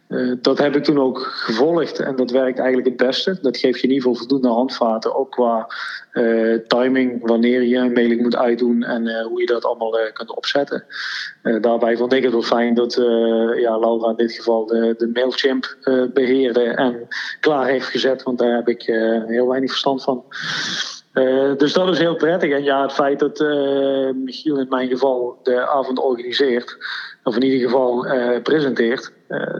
Uh, 0.10 0.36
dat 0.42 0.58
heb 0.58 0.75
ik 0.75 0.84
toen 0.84 1.00
ook 1.00 1.20
gevolgd 1.20 2.00
en 2.00 2.16
dat 2.16 2.32
werkt 2.32 2.60
eigenlijk 2.60 2.88
het 2.88 3.08
beste. 3.08 3.38
Dat 3.42 3.58
geeft 3.58 3.80
je 3.80 3.88
in 3.88 3.94
ieder 3.94 4.08
geval 4.08 4.20
voldoende 4.20 4.48
handvaten, 4.48 5.16
ook 5.16 5.32
qua 5.32 5.74
uh, 6.13 6.56
timing, 6.68 7.28
wanneer 7.28 7.63
je 7.63 7.78
een 7.78 7.94
mailing 7.94 8.22
moet 8.22 8.36
uitdoen 8.36 8.84
en 8.84 9.06
uh, 9.06 9.25
hoe 9.25 9.39
je 9.39 9.46
dat 9.46 9.66
allemaal 9.66 9.98
kunt 10.13 10.36
opzetten. 10.36 10.86
daarbij 11.62 11.98
vond 11.98 12.13
ik 12.13 12.24
het 12.24 12.32
wel 12.32 12.42
fijn 12.42 12.74
dat 12.74 12.94
ja, 13.56 13.80
Laura 13.80 14.10
in 14.10 14.16
dit 14.16 14.32
geval 14.32 14.66
de, 14.66 14.96
de 14.98 15.10
Mailchimp 15.13 15.78
beheerde 16.13 16.63
en 16.63 17.08
klaar 17.39 17.68
heeft 17.68 17.88
gezet, 17.88 18.24
want 18.24 18.39
daar 18.39 18.56
heb 18.56 18.68
ik 18.68 18.82
heel 19.28 19.48
weinig 19.48 19.70
verstand 19.70 20.04
van. 20.04 20.24
Uh, 21.20 21.58
dus 21.58 21.74
dat 21.74 21.90
is 21.90 22.00
heel 22.00 22.16
prettig. 22.16 22.52
En 22.52 22.64
ja, 22.64 22.82
het 22.82 22.94
feit 22.94 23.20
dat 23.20 23.40
uh, 23.40 24.10
Michiel 24.14 24.60
in 24.60 24.68
mijn 24.70 24.90
geval 24.90 25.40
de 25.44 25.68
avond 25.68 26.00
organiseert, 26.00 26.78
of 27.24 27.36
in 27.36 27.44
ieder 27.44 27.60
geval 27.60 28.06
uh, 28.06 28.42
presenteert, 28.42 29.14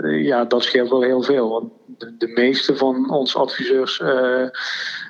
ja, 0.04 0.46
dat 0.46 0.63
scheelt 0.63 0.89
wel 0.89 1.01
heel 1.01 1.22
veel. 1.22 1.50
Want 1.50 1.72
de, 1.98 2.16
de 2.18 2.28
meeste 2.28 2.75
van 2.75 3.12
onze 3.12 3.38
adviseurs, 3.38 3.98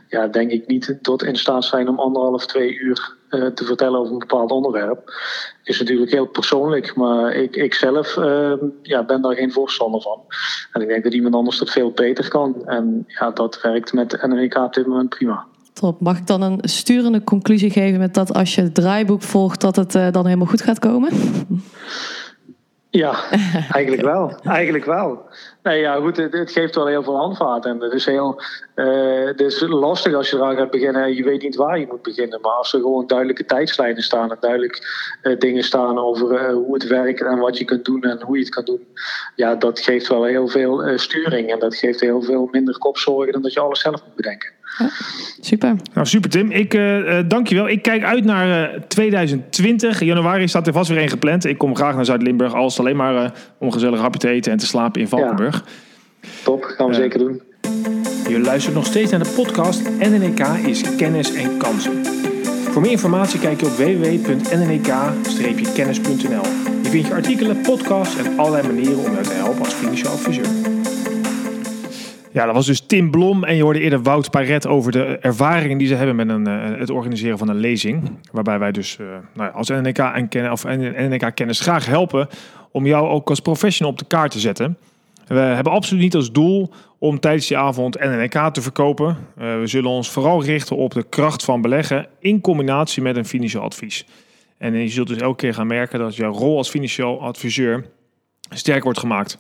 ja, 0.07 0.27
denk 0.27 0.51
ik 0.51 0.67
niet 0.67 0.97
tot 1.01 1.23
in 1.23 1.35
staat 1.35 1.65
zijn 1.65 1.87
om 1.87 1.99
anderhalf, 1.99 2.45
twee 2.45 2.77
uur 2.77 3.15
te 3.29 3.65
vertellen 3.65 3.99
over 3.99 4.13
een 4.13 4.19
bepaald 4.19 4.51
onderwerp. 4.51 5.13
Is 5.63 5.79
natuurlijk 5.79 6.11
heel 6.11 6.27
persoonlijk, 6.27 6.95
maar 6.95 7.33
ik, 7.33 7.55
ik 7.55 7.73
zelf 7.73 8.15
ja, 8.81 9.03
ben 9.05 9.21
daar 9.21 9.35
geen 9.35 9.51
voorstander 9.51 10.01
van. 10.01 10.21
En 10.71 10.81
ik 10.81 10.87
denk 10.87 11.03
dat 11.03 11.13
iemand 11.13 11.35
anders 11.35 11.57
dat 11.57 11.69
veel 11.69 11.91
beter 11.91 12.29
kan. 12.29 12.65
En 12.65 13.03
ja, 13.07 13.31
dat 13.31 13.61
werkt 13.61 13.93
met 13.93 14.21
NNK 14.21 14.55
op 14.55 14.73
dit 14.73 14.87
moment 14.87 15.09
prima. 15.09 15.47
Top. 15.79 16.01
Mag 16.01 16.17
ik 16.17 16.27
dan 16.27 16.41
een 16.41 16.59
sturende 16.61 17.23
conclusie 17.23 17.69
geven 17.69 17.99
met 17.99 18.13
dat 18.13 18.33
als 18.33 18.55
je 18.55 18.61
het 18.61 18.75
draaiboek 18.75 19.21
volgt, 19.21 19.61
dat 19.61 19.75
het 19.75 19.95
uh, 19.95 20.11
dan 20.11 20.25
helemaal 20.25 20.47
goed 20.47 20.61
gaat 20.61 20.79
komen? 20.79 21.11
Ja, 22.91 23.29
eigenlijk 23.71 24.01
wel. 24.01 24.33
Eigenlijk 24.43 24.85
wel. 24.85 25.21
Nee, 25.63 25.79
ja, 25.79 25.95
goed, 25.95 26.17
het, 26.17 26.51
geeft 26.51 26.75
wel 26.75 26.87
heel 26.87 27.03
veel 27.03 27.17
handvaart. 27.17 27.65
En 27.65 27.81
het 27.81 27.93
is, 27.93 28.05
heel, 28.05 28.41
uh, 28.75 29.69
lastig 29.69 30.13
als 30.13 30.29
je 30.29 30.35
eraan 30.35 30.55
gaat 30.55 30.71
beginnen. 30.71 31.15
Je 31.15 31.23
weet 31.23 31.41
niet 31.41 31.55
waar 31.55 31.79
je 31.79 31.87
moet 31.89 32.01
beginnen. 32.01 32.41
Maar 32.41 32.51
als 32.51 32.73
er 32.73 32.79
gewoon 32.79 33.07
duidelijke 33.07 33.45
tijdslijnen 33.45 34.03
staan 34.03 34.31
en 34.31 34.37
duidelijk 34.39 34.87
uh, 35.23 35.37
dingen 35.37 35.63
staan 35.63 35.99
over 35.99 36.51
hoe 36.51 36.73
het 36.73 36.87
werkt 36.87 37.21
en 37.21 37.37
wat 37.37 37.57
je 37.57 37.65
kunt 37.65 37.85
doen 37.85 38.01
en 38.01 38.21
hoe 38.21 38.37
je 38.37 38.43
het 38.43 38.53
kan 38.53 38.65
doen. 38.65 38.87
Ja, 39.35 39.55
dat 39.55 39.79
geeft 39.79 40.07
wel 40.07 40.23
heel 40.23 40.47
veel 40.47 40.97
sturing. 40.97 41.51
En 41.51 41.59
dat 41.59 41.75
geeft 41.75 41.99
heel 41.99 42.21
veel 42.21 42.47
minder 42.51 42.77
kopzorgen 42.77 43.33
dan 43.33 43.41
dat 43.41 43.53
je 43.53 43.59
alles 43.59 43.79
zelf 43.79 44.03
moet 44.05 44.15
bedenken. 44.15 44.57
Ja, 44.77 44.89
super. 45.39 45.75
Nou, 45.93 46.07
super 46.07 46.29
Tim. 46.29 46.51
Ik 46.51 46.73
uh, 46.73 47.19
dank 47.27 47.47
je 47.47 47.55
wel. 47.55 47.69
Ik 47.69 47.81
kijk 47.81 48.03
uit 48.03 48.25
naar 48.25 48.73
uh, 48.73 48.79
2020. 48.87 50.03
Januari 50.03 50.47
staat 50.47 50.67
er 50.67 50.73
vast 50.73 50.89
weer 50.89 51.01
een 51.01 51.09
gepland. 51.09 51.45
Ik 51.45 51.57
kom 51.57 51.75
graag 51.75 51.95
naar 51.95 52.05
Zuid-Limburg 52.05 52.53
als 52.53 52.79
alleen 52.79 52.95
maar 52.95 53.13
uh, 53.13 53.29
om 53.57 53.67
een 53.67 53.73
gezellig 53.73 53.99
hapje 53.99 54.19
te 54.19 54.29
eten 54.29 54.51
en 54.51 54.57
te 54.57 54.65
slapen 54.65 55.01
in 55.01 55.07
Valkenburg. 55.07 55.63
Ja. 55.65 55.71
Top, 56.43 56.63
gaan 56.63 56.87
we 56.87 56.93
zeker 56.93 57.19
doen. 57.19 57.41
Je 58.29 58.39
luistert 58.39 58.75
nog 58.75 58.85
steeds 58.85 59.11
naar 59.11 59.23
de 59.23 59.33
podcast 59.35 59.89
NNEK 59.99 60.39
is 60.65 60.95
kennis 60.95 61.33
en 61.33 61.57
kansen. 61.57 62.05
Voor 62.71 62.81
meer 62.81 62.91
informatie 62.91 63.39
kijk 63.39 63.59
je 63.59 63.65
op 63.65 63.71
www.nnek-kennis.nl. 63.71 66.43
Je 66.83 66.89
vindt 66.89 67.07
je 67.07 67.13
artikelen, 67.13 67.61
podcasts 67.61 68.17
en 68.17 68.37
allerlei 68.37 68.67
manieren 68.67 68.97
om 68.97 69.11
jou 69.11 69.23
te 69.23 69.33
helpen 69.33 69.59
als 69.59 69.73
financieel 69.73 70.11
adviseur. 70.11 70.78
Ja, 72.31 72.45
dat 72.45 72.55
was 72.55 72.65
dus 72.65 72.79
Tim 72.79 73.11
Blom. 73.11 73.43
En 73.43 73.55
je 73.55 73.63
hoorde 73.63 73.79
eerder 73.79 74.01
Wout 74.01 74.29
Paret 74.29 74.67
over 74.67 74.91
de 74.91 75.03
ervaringen 75.03 75.77
die 75.77 75.87
ze 75.87 75.95
hebben 75.95 76.15
met 76.15 76.29
een, 76.29 76.47
uh, 76.47 76.79
het 76.79 76.89
organiseren 76.89 77.37
van 77.37 77.49
een 77.49 77.59
lezing. 77.59 78.19
Waarbij 78.31 78.59
wij 78.59 78.71
dus 78.71 78.97
uh, 79.01 79.07
nou 79.07 79.21
ja, 79.33 79.47
als 79.47 79.69
NNK 79.69 79.97
en 79.97 80.29
ken, 80.29 80.51
of 80.51 80.63
NNK 80.63 81.35
kennis 81.35 81.59
graag 81.59 81.85
helpen 81.85 82.27
om 82.71 82.85
jou 82.85 83.07
ook 83.07 83.29
als 83.29 83.39
professional 83.39 83.91
op 83.91 83.99
de 83.99 84.05
kaart 84.05 84.31
te 84.31 84.39
zetten. 84.39 84.77
We 85.27 85.39
hebben 85.39 85.73
absoluut 85.73 86.03
niet 86.03 86.15
als 86.15 86.31
doel 86.31 86.73
om 86.99 87.19
tijdens 87.19 87.47
die 87.47 87.57
avond 87.57 87.99
NNK 87.99 88.53
te 88.53 88.61
verkopen. 88.61 89.07
Uh, 89.07 89.59
we 89.59 89.67
zullen 89.67 89.89
ons 89.89 90.09
vooral 90.09 90.43
richten 90.43 90.75
op 90.75 90.93
de 90.93 91.05
kracht 91.09 91.43
van 91.43 91.61
beleggen 91.61 92.07
in 92.19 92.41
combinatie 92.41 93.01
met 93.01 93.15
een 93.15 93.25
financieel 93.25 93.63
advies. 93.63 94.05
En 94.57 94.73
je 94.73 94.87
zult 94.87 95.07
dus 95.07 95.17
elke 95.17 95.35
keer 95.35 95.53
gaan 95.53 95.67
merken 95.67 95.99
dat 95.99 96.15
jouw 96.15 96.31
rol 96.31 96.57
als 96.57 96.69
financieel 96.69 97.21
adviseur 97.21 97.85
sterk 98.49 98.83
wordt 98.83 98.99
gemaakt. 98.99 99.37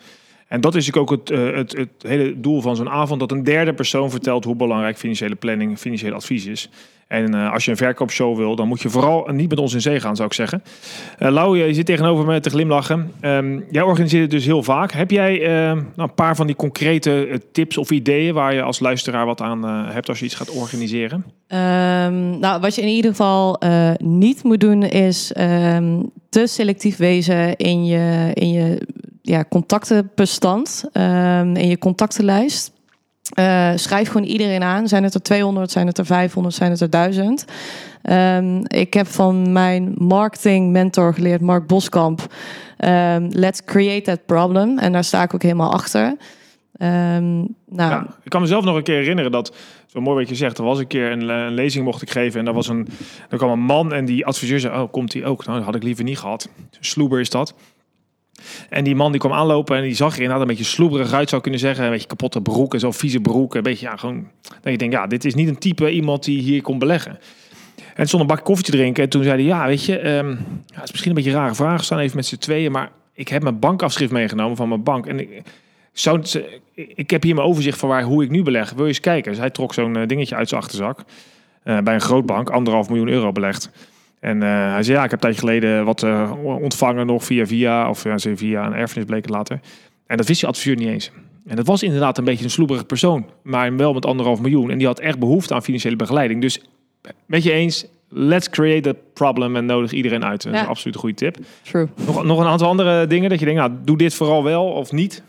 En 0.49 0.61
dat 0.61 0.75
is 0.75 0.93
ook 0.93 1.09
het, 1.09 1.29
uh, 1.29 1.55
het, 1.55 1.77
het 1.77 1.89
hele 1.97 2.39
doel 2.39 2.61
van 2.61 2.75
zo'n 2.75 2.89
avond: 2.89 3.19
dat 3.19 3.31
een 3.31 3.43
derde 3.43 3.73
persoon 3.73 4.09
vertelt 4.09 4.43
hoe 4.43 4.55
belangrijk 4.55 4.97
financiële 4.97 5.35
planning, 5.35 5.77
financieel 5.77 6.13
advies 6.13 6.45
is. 6.45 6.69
En 7.07 7.35
uh, 7.35 7.53
als 7.53 7.65
je 7.65 7.71
een 7.71 7.77
verkoopshow 7.77 8.37
wil, 8.37 8.55
dan 8.55 8.67
moet 8.67 8.81
je 8.81 8.89
vooral 8.89 9.27
niet 9.31 9.49
met 9.49 9.59
ons 9.59 9.73
in 9.73 9.81
zee 9.81 9.99
gaan, 9.99 10.15
zou 10.15 10.27
ik 10.27 10.33
zeggen. 10.33 10.63
Uh, 11.19 11.29
Lau, 11.29 11.57
je 11.57 11.73
zit 11.73 11.85
tegenover 11.85 12.25
me 12.25 12.39
te 12.39 12.49
glimlachen. 12.49 13.11
Um, 13.21 13.65
jij 13.71 13.81
organiseert 13.81 14.21
het 14.21 14.31
dus 14.31 14.45
heel 14.45 14.63
vaak. 14.63 14.91
Heb 14.91 15.11
jij 15.11 15.37
nou, 15.65 15.85
een 15.95 16.13
paar 16.13 16.35
van 16.35 16.47
die 16.47 16.55
concrete 16.55 17.41
tips 17.51 17.77
of 17.77 17.91
ideeën 17.91 18.33
waar 18.33 18.53
je 18.53 18.61
als 18.61 18.79
luisteraar 18.79 19.25
wat 19.25 19.41
aan 19.41 19.63
hebt 19.65 20.09
als 20.09 20.19
je 20.19 20.25
iets 20.25 20.35
gaat 20.35 20.51
organiseren? 20.51 21.25
Um, 21.47 22.39
nou, 22.39 22.61
wat 22.61 22.75
je 22.75 22.81
in 22.81 22.87
ieder 22.87 23.11
geval 23.11 23.61
niet 23.97 24.43
moet 24.43 24.59
doen, 24.59 24.83
is 24.83 25.33
um, 25.37 26.11
te 26.29 26.47
selectief 26.47 26.97
wezen 26.97 27.55
in 27.55 27.85
je, 27.85 28.31
in 28.33 28.51
je 28.51 28.87
ja, 29.29 29.45
contactenbestand 29.49 30.83
um, 30.93 31.55
in 31.55 31.67
je 31.67 31.77
contactenlijst. 31.77 32.71
Uh, 33.39 33.71
schrijf 33.75 34.07
gewoon 34.07 34.27
iedereen 34.27 34.63
aan. 34.63 34.87
Zijn 34.87 35.03
het 35.03 35.13
er 35.13 35.21
200, 35.21 35.71
zijn 35.71 35.87
het 35.87 35.97
er 35.97 36.05
500, 36.05 36.55
zijn 36.55 36.71
het 36.71 36.81
er 36.81 36.89
1000? 36.89 37.45
Um, 38.03 38.61
ik 38.67 38.93
heb 38.93 39.07
van 39.07 39.51
mijn 39.51 39.93
marketing 39.97 40.71
mentor 40.71 41.13
geleerd, 41.13 41.41
Mark 41.41 41.67
Boskamp. 41.67 42.33
Um, 42.85 43.27
let's 43.31 43.63
create 43.63 44.01
that 44.01 44.25
problem. 44.25 44.77
En 44.77 44.91
daar 44.91 45.03
sta 45.03 45.23
ik 45.23 45.33
ook 45.33 45.41
helemaal 45.41 45.73
achter. 45.73 46.15
Ehm, 46.77 47.37
nou, 47.69 48.05
ik 48.23 48.29
kan 48.29 48.41
mezelf 48.41 48.63
nog 48.63 48.75
een 48.75 48.83
keer 48.83 48.97
herinneren 48.97 49.31
dat, 49.31 49.55
zo 49.87 50.01
mooi 50.01 50.17
wat 50.17 50.29
je 50.29 50.35
zegt, 50.35 50.57
er 50.57 50.63
was 50.63 50.79
een 50.79 50.87
keer 50.87 51.11
een, 51.11 51.53
lezing 51.53 51.85
mocht 51.85 52.01
ik 52.01 52.09
geven 52.09 52.39
en 52.39 52.47
er 52.47 52.53
was 52.53 52.67
een, 52.67 52.87
er 53.29 53.37
kwam 53.37 53.49
een 53.49 53.59
man 53.59 53.93
en 53.93 54.05
die 54.05 54.25
adviseur 54.25 54.59
zei, 54.59 54.81
oh, 54.81 54.91
komt 54.91 55.13
hij 55.13 55.25
ook? 55.25 55.45
Nou, 55.45 55.57
dat 55.57 55.65
had 55.65 55.75
ik 55.75 55.83
liever 55.83 56.03
niet 56.03 56.19
gehad. 56.19 56.49
Sloeber 56.79 57.19
is 57.19 57.29
dat. 57.29 57.53
En 58.69 58.83
die 58.83 58.95
man 58.95 59.11
die 59.11 59.19
kwam 59.19 59.33
aanlopen 59.33 59.77
en 59.77 59.83
die 59.83 59.95
zag 59.95 60.13
er 60.13 60.21
inderdaad 60.21 60.41
een 60.41 60.47
beetje 60.47 60.63
sloeberig 60.63 61.13
uit, 61.13 61.29
zou 61.29 61.41
kunnen 61.41 61.59
zeggen. 61.59 61.85
Een 61.85 61.91
beetje 61.91 62.07
kapotte 62.07 62.41
broek 62.41 62.73
en 62.73 62.79
zo 62.79 62.91
vieze 62.91 63.19
broek. 63.19 63.55
Een 63.55 63.63
beetje, 63.63 63.85
ja, 63.85 63.95
gewoon, 63.95 64.27
dat 64.61 64.71
je 64.71 64.77
denkt, 64.77 64.93
ja, 64.93 65.07
dit 65.07 65.25
is 65.25 65.33
niet 65.33 65.47
een 65.47 65.57
type 65.57 65.91
iemand 65.91 66.23
die 66.23 66.41
hier 66.41 66.61
kon 66.61 66.79
beleggen. 66.79 67.19
En 67.95 68.07
stond 68.07 68.21
een 68.21 68.27
bak 68.27 68.43
koffie 68.43 68.65
te 68.65 68.71
drinken 68.71 69.03
en 69.03 69.09
toen 69.09 69.23
zei 69.23 69.35
hij, 69.35 69.45
ja, 69.45 69.67
weet 69.67 69.85
je, 69.85 69.97
ehm, 69.97 70.29
ja, 70.29 70.35
het 70.73 70.83
is 70.83 70.91
misschien 70.91 71.09
een 71.09 71.15
beetje 71.15 71.31
een 71.31 71.37
rare 71.37 71.55
vraag. 71.55 71.77
We 71.77 71.83
staan 71.83 71.99
even 71.99 72.15
met 72.15 72.25
z'n 72.25 72.37
tweeën, 72.37 72.71
maar 72.71 72.91
ik 73.13 73.27
heb 73.27 73.43
mijn 73.43 73.59
bankafschrift 73.59 74.11
meegenomen 74.11 74.57
van 74.57 74.67
mijn 74.69 74.83
bank. 74.83 75.05
En 75.05 75.19
ik, 75.19 75.41
ik 76.73 77.09
heb 77.09 77.23
hier 77.23 77.35
mijn 77.35 77.47
overzicht 77.47 77.79
van 77.79 77.89
waar, 77.89 78.03
hoe 78.03 78.23
ik 78.23 78.29
nu 78.29 78.43
beleg. 78.43 78.71
Wil 78.71 78.81
je 78.83 78.87
eens 78.87 78.99
kijken? 78.99 79.31
Dus 79.31 79.39
hij 79.39 79.49
trok 79.49 79.73
zo'n 79.73 79.95
eh, 79.95 80.07
dingetje 80.07 80.35
uit 80.35 80.49
zijn 80.49 80.61
achterzak. 80.61 80.99
eh, 81.63 81.77
bij 81.77 81.93
een 81.93 82.01
grootbank, 82.01 82.49
anderhalf 82.49 82.89
miljoen 82.89 83.07
euro 83.07 83.31
belegd. 83.31 83.69
En 84.19 84.43
eh, 84.43 84.49
hij 84.71 84.83
zei, 84.83 84.97
ja, 84.97 85.03
ik 85.03 85.09
heb 85.11 85.23
een 85.23 85.31
tijdje 85.31 85.39
geleden 85.39 85.85
wat 85.85 86.03
eh, 86.03 86.31
ontvangen 86.43 87.05
nog 87.05 87.23
via 87.23 87.45
via, 87.45 87.89
of 87.89 88.03
ja, 88.03 88.17
via 88.19 88.65
een 88.65 88.73
erfenis 88.73 89.05
bleek 89.05 89.21
het 89.21 89.29
later. 89.33 89.59
En 90.07 90.17
dat 90.17 90.27
wist 90.27 90.39
die 90.39 90.49
adviseur 90.49 90.75
niet 90.75 90.87
eens. 90.87 91.11
En 91.47 91.55
dat 91.55 91.67
was 91.67 91.83
inderdaad 91.83 92.17
een 92.17 92.23
beetje 92.23 92.43
een 92.43 92.49
sloeberige 92.49 92.85
persoon, 92.85 93.25
maar 93.43 93.75
wel 93.75 93.93
met 93.93 94.05
anderhalf 94.05 94.41
miljoen. 94.41 94.71
En 94.71 94.77
die 94.77 94.87
had 94.87 94.99
echt 94.99 95.19
behoefte 95.19 95.53
aan 95.53 95.63
financiële 95.63 95.95
begeleiding. 95.95 96.41
Dus 96.41 96.61
met 97.25 97.43
je 97.43 97.51
eens, 97.51 97.85
let's 98.09 98.49
create 98.49 98.89
a 98.89 98.93
problem 99.13 99.55
en 99.55 99.65
nodig 99.65 99.91
iedereen 99.91 100.25
uit. 100.25 100.43
Dat 100.43 100.51
is 100.53 100.57
Ja. 100.59 100.63
een 100.65 100.69
absoluut 100.71 100.93
een 100.95 100.99
goede 101.01 101.15
tip. 101.15 101.37
true. 101.61 101.87
Nog, 102.05 102.23
nog 102.23 102.39
een 102.39 102.47
aantal 102.47 102.67
andere 102.67 103.07
dingen 103.07 103.29
dat 103.29 103.39
je 103.39 103.45
denkt, 103.45 103.59
nou, 103.59 103.73
doe 103.83 103.97
dit 103.97 104.13
vooral 104.13 104.43
wel 104.43 104.65
of 104.65 104.91
niet. 104.91 105.23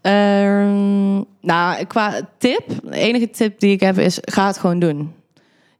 Ehm, 0.00 1.14
nou, 1.40 1.84
qua 1.84 2.20
tip, 2.38 2.62
de 2.82 2.96
enige 2.96 3.30
tip 3.30 3.58
die 3.60 3.72
ik 3.72 3.80
heb 3.80 3.98
is, 3.98 4.18
ga 4.20 4.46
het 4.46 4.58
gewoon 4.58 4.78
doen. 4.78 5.12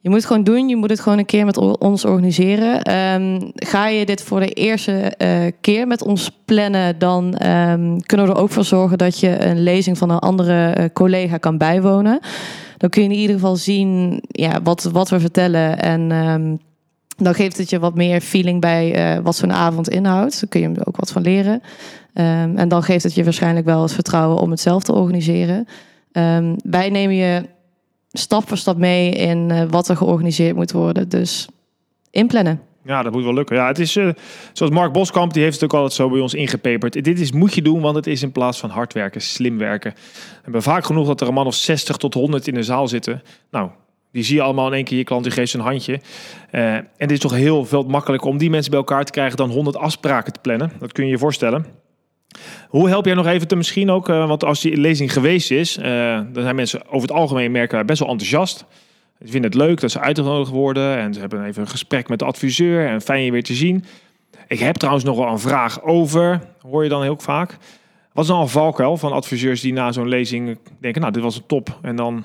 Je 0.02 0.08
moet 0.08 0.18
het 0.18 0.26
gewoon 0.26 0.44
doen, 0.44 0.68
je 0.68 0.76
moet 0.76 0.90
het 0.90 1.00
gewoon 1.00 1.18
een 1.18 1.24
keer 1.24 1.44
met 1.44 1.56
ons 1.78 2.04
organiseren. 2.04 2.82
Ehm, 2.82 3.40
ga 3.54 3.88
je 3.88 4.06
dit 4.06 4.22
voor 4.22 4.40
de 4.40 4.48
eerste 4.48 4.92
eh, 4.92 5.30
keer 5.60 5.86
met 5.86 6.02
ons 6.02 6.30
plannen, 6.44 6.98
dan 6.98 7.34
ehm, 7.34 7.98
kunnen 7.98 8.26
we 8.26 8.32
er 8.32 8.38
ook 8.38 8.50
voor 8.50 8.64
zorgen 8.64 8.98
dat 8.98 9.20
je 9.20 9.44
een 9.44 9.62
lezing 9.62 9.98
van 9.98 10.10
een 10.10 10.18
andere 10.18 10.70
eh, 10.70 10.84
collega 10.92 11.36
kan 11.36 11.58
bijwonen. 11.58 12.20
Dan 12.76 12.90
kun 12.90 13.02
je 13.02 13.08
in 13.08 13.14
ieder 13.14 13.34
geval 13.34 13.56
zien 13.56 14.22
ja, 14.28 14.62
wat, 14.62 14.82
wat 14.92 15.08
we 15.08 15.20
vertellen 15.20 15.78
en... 15.78 16.12
ehm, 16.12 16.56
dan 17.16 17.34
geeft 17.34 17.58
het 17.58 17.70
je 17.70 17.78
wat 17.78 17.94
meer 17.94 18.20
feeling 18.20 18.60
bij 18.60 18.94
eh, 18.94 19.22
wat 19.22 19.36
zo'n 19.36 19.52
avond 19.52 19.88
inhoudt. 19.88 20.40
Dan 20.40 20.48
kun 20.48 20.60
je 20.60 20.68
er 20.68 20.86
ook 20.86 20.96
wat 20.96 21.12
van 21.12 21.22
leren. 21.22 21.62
En 22.12 22.68
dan 22.68 22.82
geeft 22.82 23.04
het 23.04 23.14
je 23.14 23.24
waarschijnlijk 23.24 23.66
wel 23.66 23.82
het 23.82 23.92
vertrouwen 23.92 24.38
om 24.38 24.50
het 24.50 24.60
zelf 24.60 24.82
te 24.82 24.92
organiseren. 24.92 25.66
Wij 26.62 26.90
nemen 26.90 27.14
je 27.14 27.42
stap 28.12 28.48
voor 28.48 28.56
stap 28.56 28.76
mee 28.76 29.10
in 29.10 29.50
eh, 29.50 29.62
wat 29.70 29.88
er 29.88 29.96
georganiseerd 29.96 30.56
moet 30.56 30.72
worden. 30.72 31.08
Dus 31.08 31.48
inplannen. 32.10 32.60
Ja, 32.84 33.02
dat 33.02 33.12
moet 33.12 33.24
wel 33.24 33.34
lukken. 33.34 33.56
Ja, 33.56 33.66
het 33.66 33.78
is 33.78 33.96
eh, 33.96 34.08
zoals 34.52 34.72
Mark 34.72 34.92
Boskamp, 34.92 35.32
die 35.32 35.42
heeft 35.42 35.54
het 35.54 35.64
ook 35.64 35.74
altijd 35.74 35.92
zo 35.92 36.10
bij 36.10 36.20
ons 36.20 36.34
ingepeperd. 36.34 37.04
Dit 37.04 37.20
is 37.20 37.32
moet 37.32 37.54
je 37.54 37.62
doen, 37.62 37.80
want 37.80 37.96
het 37.96 38.06
is 38.06 38.22
in 38.22 38.32
plaats 38.32 38.58
van 38.58 38.70
hard 38.70 38.92
werken, 38.92 39.20
slim 39.20 39.58
werken. 39.58 39.92
We 39.94 40.40
hebben 40.42 40.62
vaak 40.62 40.84
genoeg 40.84 41.06
dat 41.06 41.20
er 41.20 41.28
een 41.28 41.34
man 41.34 41.46
of 41.46 41.54
60 41.54 41.96
tot 41.96 42.14
100 42.14 42.46
in 42.46 42.54
de 42.54 42.62
zaal 42.62 42.88
zitten. 42.88 43.22
Nou, 43.50 43.70
die 44.12 44.22
zie 44.22 44.34
je 44.34 44.42
allemaal 44.42 44.66
in 44.66 44.72
één 44.72 44.84
keer. 44.84 44.98
Je 44.98 45.04
klant 45.04 45.22
die 45.22 45.32
geeft 45.32 45.54
een 45.54 45.60
handje. 45.60 46.00
Eh, 46.50 46.74
en 46.74 46.90
het 46.96 47.10
is 47.10 47.18
toch 47.18 47.34
heel 47.34 47.64
veel 47.64 47.82
makkelijker 47.82 48.28
om 48.28 48.38
die 48.38 48.50
mensen 48.50 48.70
bij 48.70 48.80
elkaar 48.80 49.04
te 49.04 49.12
krijgen 49.12 49.36
dan 49.36 49.50
100 49.50 49.76
afspraken 49.76 50.32
te 50.32 50.40
plannen. 50.40 50.72
Dat 50.78 50.92
kun 50.92 51.04
je 51.04 51.10
je 51.10 51.18
voorstellen. 51.18 51.66
Hoe 52.68 52.88
help 52.88 53.04
jij 53.04 53.14
nog 53.14 53.26
even 53.26 53.48
te 53.48 53.56
misschien 53.56 53.90
ook, 53.90 54.08
eh, 54.08 54.28
want 54.28 54.44
als 54.44 54.60
die 54.60 54.76
lezing 54.76 55.12
geweest 55.12 55.50
is, 55.50 55.76
eh, 55.76 55.84
dan 56.32 56.42
zijn 56.42 56.56
mensen 56.56 56.86
over 56.86 57.08
het 57.08 57.12
algemeen 57.16 57.50
merken 57.50 57.86
best 57.86 58.00
wel 58.00 58.08
enthousiast. 58.08 58.64
Ze 59.20 59.30
vinden 59.30 59.50
het 59.50 59.60
leuk 59.60 59.80
dat 59.80 59.90
ze 59.90 60.00
uitgenodigd 60.00 60.50
worden 60.50 60.96
en 60.96 61.14
ze 61.14 61.20
hebben 61.20 61.44
even 61.44 61.62
een 61.62 61.68
gesprek 61.68 62.08
met 62.08 62.18
de 62.18 62.24
adviseur 62.24 62.86
en 62.86 63.00
fijn 63.00 63.24
je 63.24 63.32
weer 63.32 63.42
te 63.42 63.54
zien. 63.54 63.84
Ik 64.48 64.58
heb 64.58 64.76
trouwens 64.76 65.04
nog 65.04 65.16
wel 65.16 65.28
een 65.28 65.38
vraag 65.38 65.82
over, 65.82 66.40
hoor 66.60 66.82
je 66.82 66.88
dan 66.88 67.02
heel 67.02 67.18
vaak. 67.18 67.56
Wat 68.12 68.24
is 68.24 68.30
nou 68.30 68.42
een 68.42 68.48
valkuil 68.48 68.96
van 68.96 69.12
adviseurs 69.12 69.60
die 69.60 69.72
na 69.72 69.92
zo'n 69.92 70.08
lezing 70.08 70.58
denken, 70.80 71.00
nou 71.00 71.12
dit 71.12 71.22
was 71.22 71.36
een 71.36 71.46
top 71.46 71.78
en 71.82 71.96
dan... 71.96 72.24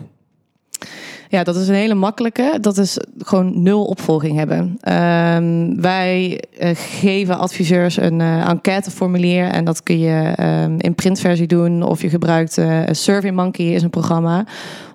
Ja, 1.36 1.44
dat 1.44 1.56
is 1.56 1.68
een 1.68 1.75
hele 1.75 1.93
makkelijke. 1.93 2.58
Dat 2.62 2.78
is 2.78 2.98
gewoon 3.17 3.63
nul 3.63 3.86
opvolging 3.86 4.38
hebben. 4.38 4.78
Ehm, 4.80 5.82
wij 5.82 6.43
eh, 6.58 6.69
geven 6.74 7.38
adviseurs 7.38 7.98
een 7.98 8.21
eh, 8.21 8.50
enquêteformulier 8.50 9.48
en 9.48 9.65
dat 9.65 9.84
kun 9.84 10.00
je 10.00 10.34
ehm, 10.36 10.76
in 10.78 10.95
printversie 10.95 11.48
doen 11.48 11.84
of 11.84 12.02
je 12.02 12.10
gebruikt 12.10 12.58
eh 12.58 12.82
SurveyMonkey 12.91 13.65
is 13.65 13.84
een 13.84 13.89
programma, 13.89 14.45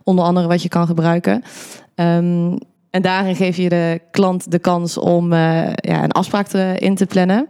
onder 0.04 0.24
andere 0.24 0.46
wat 0.46 0.62
je 0.62 0.68
kan 0.68 0.86
gebruiken. 0.86 1.42
Ehm, 1.94 2.56
en 2.90 3.02
daarin 3.02 3.36
geef 3.36 3.56
je 3.56 3.68
de 3.68 4.00
klant 4.10 4.50
de 4.50 4.58
kans 4.58 4.98
om 4.98 5.32
ja, 5.32 6.02
een 6.02 6.12
afspraak 6.12 6.46
te, 6.46 6.74
in 6.78 6.94
te 6.94 7.06
plannen. 7.06 7.48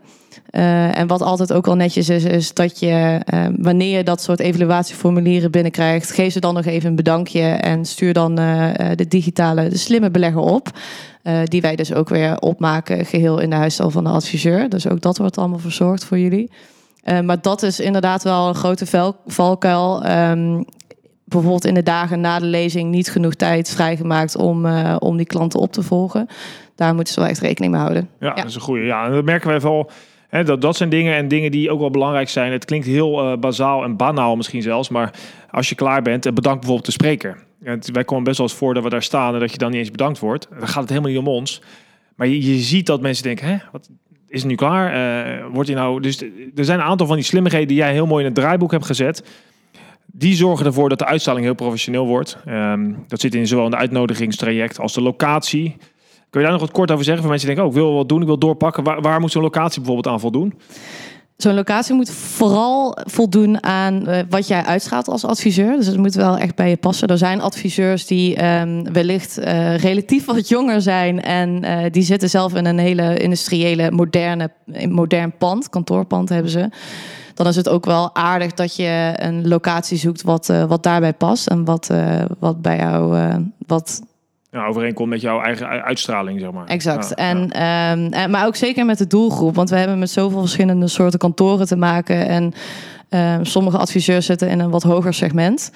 Eh, 0.51 0.99
en 0.99 1.07
wat 1.07 1.23
altijd 1.23 1.53
ook 1.53 1.67
al 1.67 1.75
netjes 1.75 2.09
is, 2.09 2.25
is 2.25 2.55
dat 2.55 2.79
je 2.79 3.21
eh, 3.25 3.47
wanneer 3.57 3.97
je 3.97 4.05
dat 4.05 4.23
soort 4.23 4.41
evaluatieformulieren 4.41 5.51
binnenkrijgt, 5.51 6.11
geef 6.13 6.33
ze 6.33 6.41
dan 6.41 6.55
nog 6.55 6.65
even 6.65 6.89
een 6.91 6.97
bedankje 6.97 7.41
en 7.43 7.85
stuur 7.85 8.13
dan 8.13 8.39
eh, 8.39 8.71
de 8.95 9.09
digitale, 9.09 9.69
de 9.69 9.79
slimme 9.79 10.11
belegger 10.11 10.41
op. 10.41 10.69
Die 11.45 11.61
wij 11.61 11.77
dus 11.77 11.93
ook 11.95 12.09
weer 12.09 12.39
opmaken, 12.39 13.07
geheel 13.07 13.39
in 13.39 13.51
de 13.51 13.57
huisstijl 13.57 13.91
van 13.91 14.05
de 14.05 14.11
adviseur. 14.11 14.69
Dus 14.69 14.89
ook 14.89 15.01
dat 15.01 15.19
wordt 15.19 15.39
allemaal 15.39 15.59
verzorgd 15.59 16.05
voor 16.05 16.19
jullie. 16.19 16.51
Maar 17.25 17.41
dat 17.41 17.63
is 17.63 17.81
inderdaad 17.81 18.23
wel 18.23 18.49
een 18.49 18.55
grote 18.55 18.87
vel- 18.87 19.17
valkuil. 19.27 20.05
Ehm, 20.05 20.63
bijvoorbeeld 21.25 21.65
in 21.65 21.75
de 21.75 21.83
dagen 21.83 22.21
na 22.21 22.39
de 22.39 22.47
lezing 22.47 22.91
niet 22.91 23.11
genoeg 23.11 23.35
tijd 23.35 23.71
vrijgemaakt 23.71 24.37
om, 24.37 24.67
om 24.99 25.17
die 25.17 25.27
klanten 25.27 25.61
op 25.61 25.73
te 25.73 25.83
volgen. 25.83 26.27
Daar 26.75 26.95
moeten 26.95 27.15
ze 27.15 27.21
wel 27.21 27.29
echt 27.29 27.41
rekening 27.41 27.73
mee 27.73 27.81
houden. 27.83 28.09
Ja, 28.21 28.27
Ja. 28.29 28.35
dat 28.35 28.45
is 28.45 28.55
een 28.55 28.61
goede. 28.61 28.83
Ja, 28.85 29.09
dat 29.09 29.25
merken 29.25 29.49
wij 29.49 29.61
wel. 29.61 29.91
Dat, 30.31 30.61
dat 30.61 30.77
zijn 30.77 30.89
dingen 30.89 31.15
en 31.17 31.29
dingen 31.29 31.51
die 31.51 31.71
ook 31.71 31.81
wel 31.81 31.91
belangrijk 31.91 32.29
zijn. 32.29 32.53
Het 32.53 32.65
klinkt 32.65 32.87
heel 32.87 33.21
eh, 33.21 33.39
bazaal 33.39 33.85
en 33.85 33.97
banaal 33.97 34.37
misschien 34.37 34.63
zelfs, 34.63 34.89
maar 34.89 35.15
als 35.51 35.69
je 35.69 35.75
klaar 35.75 36.03
bent, 36.03 36.27
en 36.27 36.35
bedank 36.35 36.57
bijvoorbeeld 36.57 36.87
de 36.87 36.93
spreker. 36.93 37.45
Het- 37.63 37.91
wij 37.91 38.05
komen 38.05 38.25
best 38.25 38.39
wel 38.39 38.47
eens 38.47 38.57
voor 38.57 38.75
dat 38.75 38.83
we 38.83 38.89
daar 38.89 39.03
staan 39.03 39.35
en 39.35 39.41
dat 39.41 39.53
je 39.53 39.59
dan 39.59 39.71
niet 39.71 39.79
eens 39.79 39.91
bedankt 39.91 40.19
wordt. 40.19 40.49
Dan 40.59 40.69
gaat 40.69 40.81
het 40.81 40.89
helemaal 40.89 41.11
niet 41.11 41.19
om 41.19 41.29
ons. 41.29 41.63
Maar 42.15 42.27
je, 42.27 42.59
ziet 42.59 42.87
dat 42.87 43.01
mensen 43.01 43.25
denken, 43.25 43.47
hè, 43.49 43.57
wat 43.73 43.91
is 44.29 44.41
het 44.41 44.51
nu 44.51 44.55
klaar? 44.57 44.93
Eh, 44.93 45.45
wordt 45.53 45.69
hij 45.69 45.79
nou... 45.79 46.01
Dus 46.01 46.23
er 46.55 46.65
zijn 46.65 46.79
een 46.79 46.85
aantal 46.85 47.07
van 47.07 47.17
die 47.17 47.25
slimmigheden 47.25 47.69
die 47.69 47.77
jij 47.77 47.93
heel 47.93 48.07
mooi 48.07 48.21
in 48.25 48.31
het 48.31 48.35
draaiboek 48.41 48.71
hebt 48.71 48.87
gezet. 48.87 49.25
Die 50.07 50.35
zorgen 50.35 50.67
ervoor 50.67 50.89
dat 50.89 50.99
de 50.99 51.05
uitstraling 51.07 51.45
heel 51.45 51.55
professioneel 51.55 52.07
wordt. 52.07 52.39
Ehm, 52.47 52.93
dat 53.09 53.21
zit 53.21 53.35
in 53.35 53.47
zowel 53.47 53.71
de 53.71 53.77
uitnodigingstraject 53.77 54.79
als 54.79 54.93
de 54.95 55.01
locatie. 55.03 55.77
Kun 56.31 56.41
je 56.41 56.47
daar 56.47 56.57
nog 56.57 56.67
wat 56.67 56.77
kort 56.77 56.91
over 56.91 57.05
zeggen? 57.05 57.23
Voor 57.23 57.31
mensen 57.31 57.49
die 57.49 57.57
denken, 57.57 57.75
oh, 57.75 57.81
ik 57.83 57.87
wil 57.87 57.97
wat 57.97 58.09
doen, 58.09 58.21
ik 58.21 58.27
wil 58.27 58.39
doorpakken. 58.39 58.85
Waar, 58.85 59.01
waar 59.01 59.21
moet 59.21 59.33
zo'n 59.33 59.43
locatie 59.43 59.81
bijvoorbeeld 59.81 60.15
aan 60.15 60.21
voldoen? 60.21 60.55
Zo'n 61.37 61.55
locatie 61.55 61.95
moet 61.95 62.11
vooral 62.11 62.99
voldoen 63.05 63.63
aan 63.63 64.07
eh, 64.07 64.23
wat 64.29 64.47
jij 64.49 64.63
uitstraalt 64.63 65.09
als 65.09 65.25
adviseur. 65.25 65.77
Dus 65.77 65.87
het 65.87 65.97
moet 65.97 66.15
wel 66.15 66.39
echt 66.39 66.55
bij 66.55 66.69
je 66.69 66.77
passen. 66.77 67.09
Er 67.09 67.19
zijn 67.19 67.41
adviseurs 67.41 68.07
die 68.07 68.37
ehm, 68.37 68.93
wellicht 68.93 69.39
eh, 69.39 69.77
relatief 69.77 70.25
wat 70.25 70.49
jonger 70.49 70.83
zijn. 70.83 71.23
En 71.23 71.65
eh, 71.65 71.91
die 71.91 72.03
zitten 72.03 72.31
zelf 72.31 72.55
in 72.55 72.67
een 72.67 72.79
hele 72.79 73.17
industriële, 73.17 73.91
moderne, 73.91 74.51
modern 74.89 75.33
pand. 75.39 75.69
Kantoorpand 75.69 76.29
hebben 76.29 76.51
ze. 76.51 76.69
Dan 77.35 77.47
is 77.47 77.57
het 77.57 77.69
ook 77.69 77.85
wel 77.85 78.15
aardig 78.15 78.53
dat 78.53 78.77
je 78.77 79.13
een 79.17 79.49
locatie 79.49 79.99
zoekt 79.99 80.23
wat, 80.23 80.47
wat 80.69 80.83
daarbij 80.83 81.13
past. 81.13 81.47
En 81.47 81.65
wat, 81.65 81.91
wat 82.39 82.63
bij 82.63 82.77
jou, 82.77 83.17
wat 83.67 84.01
Ja, 84.51 84.67
overeenkomt 84.67 85.09
met 85.09 85.21
jouw 85.21 85.41
eigen 85.41 85.67
uitstraling, 85.67 86.41
zeg 86.41 86.51
maar. 86.51 86.67
Exact. 86.67 87.09
Ja, 87.09 87.15
en, 87.15 87.51
ja. 87.53 87.93
ehm, 87.93 88.13
en, 88.13 88.31
maar 88.31 88.47
ook 88.47 88.57
zeker 88.57 88.85
met 88.85 88.99
de 88.99 89.07
doelgroep. 89.07 89.55
Want 89.55 89.71
we 89.71 89.77
hebben 89.77 89.99
met 89.99 90.11
zoveel 90.11 90.41
verschillende 90.41 90.89
soorten 90.89 91.19
kantoren 91.19 91.67
te 91.67 91.77
maken. 91.77 92.27
En 92.27 92.53
ehm, 93.09 93.45
sommige 93.45 93.79
adviseurs 93.79 94.27
zitten 94.27 94.49
in 94.49 94.59
een 94.61 94.71
wat 94.71 94.83
hoger 94.83 95.15
segment. 95.15 95.73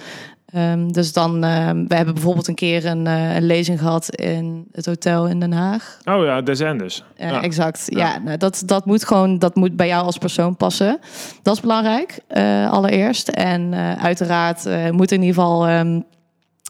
Ehm, 0.55 0.89
dus 0.89 1.13
dan, 1.13 1.41
we 1.89 1.95
hebben 1.95 2.15
bijvoorbeeld 2.15 2.49
een 2.49 2.55
keer 2.55 2.87
een, 2.87 3.07
eh, 3.07 3.35
een 3.35 3.47
lezing 3.47 3.79
gehad 3.79 4.15
in 4.15 4.67
het 4.73 4.87
hotel 4.87 5.27
in 5.27 5.41
Den 5.41 5.53
Haag. 5.53 5.99
Oh 6.05 6.25
ja, 6.25 6.41
des 6.43 6.61
Endes. 6.61 7.05
Eh, 7.17 7.31
ja. 7.31 7.43
Exact. 7.43 7.85
Ja. 7.87 8.19
Nou, 8.19 8.37
dat, 8.37 8.63
dat 8.67 8.87
moet 8.87 9.05
gewoon 9.05 9.39
dat 9.39 9.55
moet 9.55 9.77
bij 9.77 9.87
jou 9.87 10.05
als 10.05 10.19
persoon 10.19 10.57
passen. 10.57 10.99
Dat 11.43 11.55
is 11.55 11.61
belangrijk, 11.61 12.19
eh, 12.27 12.71
allereerst. 12.71 13.29
En 13.29 13.75
uiteraard 13.99 14.65
moet 14.93 15.13
in 15.13 15.23
ieder 15.23 15.35
geval. 15.35 15.67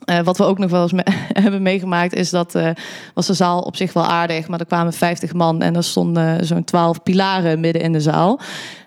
Eh, 0.04 0.20
wat 0.20 0.38
we 0.38 0.44
ook 0.44 0.58
nog 0.58 0.70
wel 0.70 0.82
eens 0.82 0.92
me- 0.92 1.04
hebben 1.42 1.62
meegemaakt, 1.62 2.14
is 2.14 2.30
dat 2.30 2.54
eh, 2.54 2.68
was 3.14 3.26
de 3.26 3.34
zaal 3.34 3.60
op 3.60 3.76
zich 3.76 3.92
wel 3.92 4.04
aardig, 4.04 4.48
maar 4.48 4.60
er 4.60 4.66
kwamen 4.66 4.92
50 4.92 5.32
man 5.32 5.62
en 5.62 5.76
er 5.76 5.84
stonden 5.84 6.46
zo'n 6.46 6.64
12 6.64 7.02
pilaren 7.02 7.60
midden 7.60 7.82
in 7.82 7.92
de 7.92 8.00
zaal. 8.00 8.40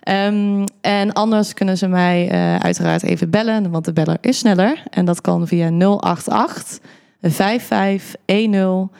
Ehm, 0.00 0.64
en 0.80 1.12
anders 1.12 1.54
kunnen 1.54 1.78
ze 1.78 1.86
mij 1.86 2.28
eh, 2.28 2.56
uiteraard 2.56 3.02
even 3.02 3.30
bellen, 3.30 3.70
want 3.70 3.84
de 3.84 3.92
beller 3.92 4.18
is 4.20 4.38
sneller. 4.38 4.82
En 4.90 5.04
dat 5.04 5.20
kan 5.20 5.46
via 5.46 5.70
088 6.00 6.78
5510 7.22 8.90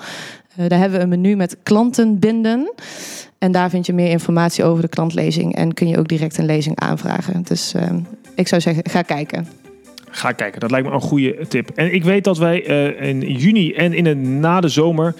Eh, 0.60 0.68
daar 0.68 0.80
hebben 0.80 0.98
we 0.98 1.04
een 1.04 1.22
menu 1.22 1.36
met 1.36 1.58
klanten 1.64 2.20
binden. 2.20 2.74
En 3.38 3.52
daar 3.52 3.70
vind 3.70 3.86
je 3.86 3.94
meer 3.94 4.10
informatie 4.10 4.64
over 4.64 4.82
de 4.82 4.88
klantlezing. 4.88 5.56
En 5.56 5.74
kun 5.74 5.88
je 5.88 5.98
ook 5.98 6.08
direct 6.08 6.38
een 6.38 6.46
lezing 6.46 6.80
aanvragen. 6.80 7.44
Dus 7.44 7.74
eh, 7.74 7.94
ik 8.36 8.48
zou 8.48 8.62
zeggen, 8.62 8.90
ga 8.90 9.02
kijken. 9.02 9.48
Ga 10.12 10.32
kijken, 10.32 10.60
dat 10.60 10.72
lijkt 10.72 10.88
me 10.88 10.94
een 10.94 11.02
goede 11.02 11.48
tip. 11.48 11.70
En 11.70 11.94
ik 11.94 12.04
weet 12.04 12.24
dat 12.24 12.38
wij 12.38 12.66
eh, 12.66 13.10
in 13.10 13.22
juni 13.22 13.74
en 13.74 13.94
in 13.94 14.04
de, 14.04 14.16
na 14.16 14.62
de 14.62 14.68
zomer 14.68 15.16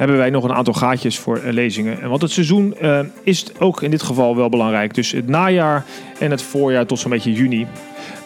hebben 0.00 0.18
wij 0.18 0.30
nog 0.30 0.44
een 0.44 0.52
aantal 0.52 0.72
gaatjes 0.74 1.18
voor 1.18 1.36
eh, 1.36 1.52
lezingen. 1.52 2.00
En 2.02 2.08
want 2.08 2.22
het 2.22 2.30
seizoen 2.30 2.74
eh, 2.80 3.00
is 3.22 3.46
ook 3.58 3.82
in 3.82 3.90
dit 3.90 4.02
geval 4.02 4.36
wel 4.36 4.48
belangrijk. 4.48 4.94
Dus 4.94 5.12
het 5.12 5.28
najaar 5.28 5.84
en 6.18 6.30
het 6.30 6.42
voorjaar 6.42 6.86
tot 6.86 6.98
zo'n 6.98 7.10
beetje 7.10 7.32
juni. 7.32 7.66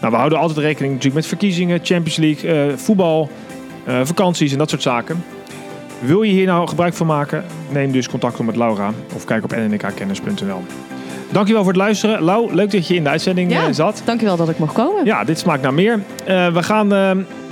Nou, 0.01 0.13
we 0.13 0.19
houden 0.19 0.39
altijd 0.39 0.59
rekening 0.59 0.93
natuurlijk 0.93 1.15
met 1.15 1.27
verkiezingen, 1.27 1.81
Champions 1.83 2.17
League, 2.17 2.51
eh, 2.53 2.77
voetbal, 2.77 3.29
vakanties 4.03 4.53
en 4.53 4.59
dat 4.59 4.71
soort 4.71 4.83
zaken. 4.83 5.25
Wil 6.01 6.23
je 6.23 6.33
hier 6.33 6.47
nou 6.47 6.69
gebruik 6.69 6.95
van 6.95 7.07
maken? 7.07 7.45
Neem 7.71 7.93
dus 7.93 8.09
contact 8.09 8.39
op 8.39 8.47
met 8.47 8.57
Laura 8.57 8.91
of 9.15 9.25
kijk 9.25 9.45
op 9.45 9.57
nnekkennis.nl. 9.57 10.63
Dankjewel 11.31 11.63
voor 11.63 11.73
het 11.73 11.81
luisteren. 11.81 12.23
Lau, 12.23 12.55
leuk 12.55 12.71
dat 12.71 12.87
je 12.89 12.95
in 12.95 13.03
de 13.03 13.09
uitzending 13.09 13.53
Ja. 13.53 13.73
zat. 13.73 14.03
Dankjewel 14.05 14.37
dat 14.37 14.49
ik 14.49 14.59
mocht 14.59 14.75
komen. 14.75 15.05
Ja, 15.05 15.25
dit 15.25 15.39
smaakt 15.39 15.63
naar 15.63 15.75
meer. 15.75 16.03
We 16.27 16.63
gaan 16.63 16.89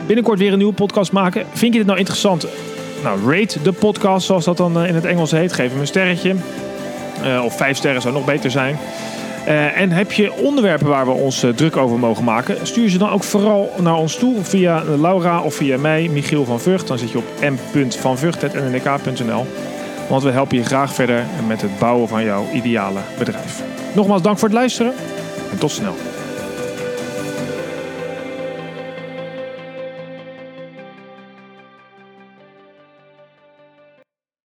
binnenkort 0.06 0.38
weer 0.38 0.52
een 0.52 0.58
nieuwe 0.58 0.72
podcast 0.72 1.12
maken. 1.12 1.46
Vind 1.52 1.72
je 1.72 1.78
dit 1.78 1.86
nou 1.86 1.98
interessant? 1.98 2.46
Nou, 3.02 3.32
rate 3.32 3.62
de 3.62 3.72
podcast, 3.72 4.26
zoals 4.26 4.44
dat 4.44 4.56
dan 4.56 4.80
eh, 4.80 4.88
in 4.88 4.94
het 4.94 5.04
Engels 5.04 5.30
heet. 5.30 5.52
Geef 5.52 5.70
hem 5.70 5.80
een 5.80 5.86
sterretje. 5.86 6.34
Eh, 7.22 7.44
of 7.44 7.56
vijf 7.56 7.76
sterren 7.76 8.02
zou 8.02 8.14
nog 8.14 8.24
beter 8.24 8.50
zijn. 8.50 8.78
Eh, 9.46 9.80
en 9.80 9.90
heb 9.90 10.12
je 10.12 10.32
onderwerpen 10.32 10.86
waar 10.86 11.06
we 11.06 11.12
ons 11.12 11.44
druk 11.54 11.76
over 11.76 11.98
mogen 11.98 12.24
maken? 12.24 12.66
Stuur 12.66 12.88
ze 12.88 12.98
dan 12.98 13.10
ook 13.10 13.24
vooral 13.24 13.72
naar 13.78 13.96
ons 13.96 14.16
toe 14.16 14.36
via 14.42 14.82
Laura 15.00 15.40
of 15.40 15.54
via 15.54 15.78
mij, 15.78 16.08
Michiel 16.12 16.44
van 16.44 16.60
Vught. 16.60 16.86
Dan 16.86 16.98
zit 16.98 17.10
je 17.10 17.18
op 17.18 17.24
m.vanvught.nnk.nl. 17.40 19.46
Want 20.08 20.22
we 20.22 20.30
helpen 20.30 20.56
je 20.56 20.64
graag 20.64 20.94
verder 20.94 21.24
met 21.46 21.62
het 21.62 21.78
bouwen 21.78 22.08
van 22.08 22.24
jouw 22.24 22.44
ideale 22.52 23.00
bedrijf. 23.18 23.62
Nogmaals 23.94 24.22
dank 24.22 24.38
voor 24.38 24.48
het 24.48 24.56
luisteren 24.56 24.92
en 25.50 25.58
tot 25.58 25.70
snel. 25.70 25.94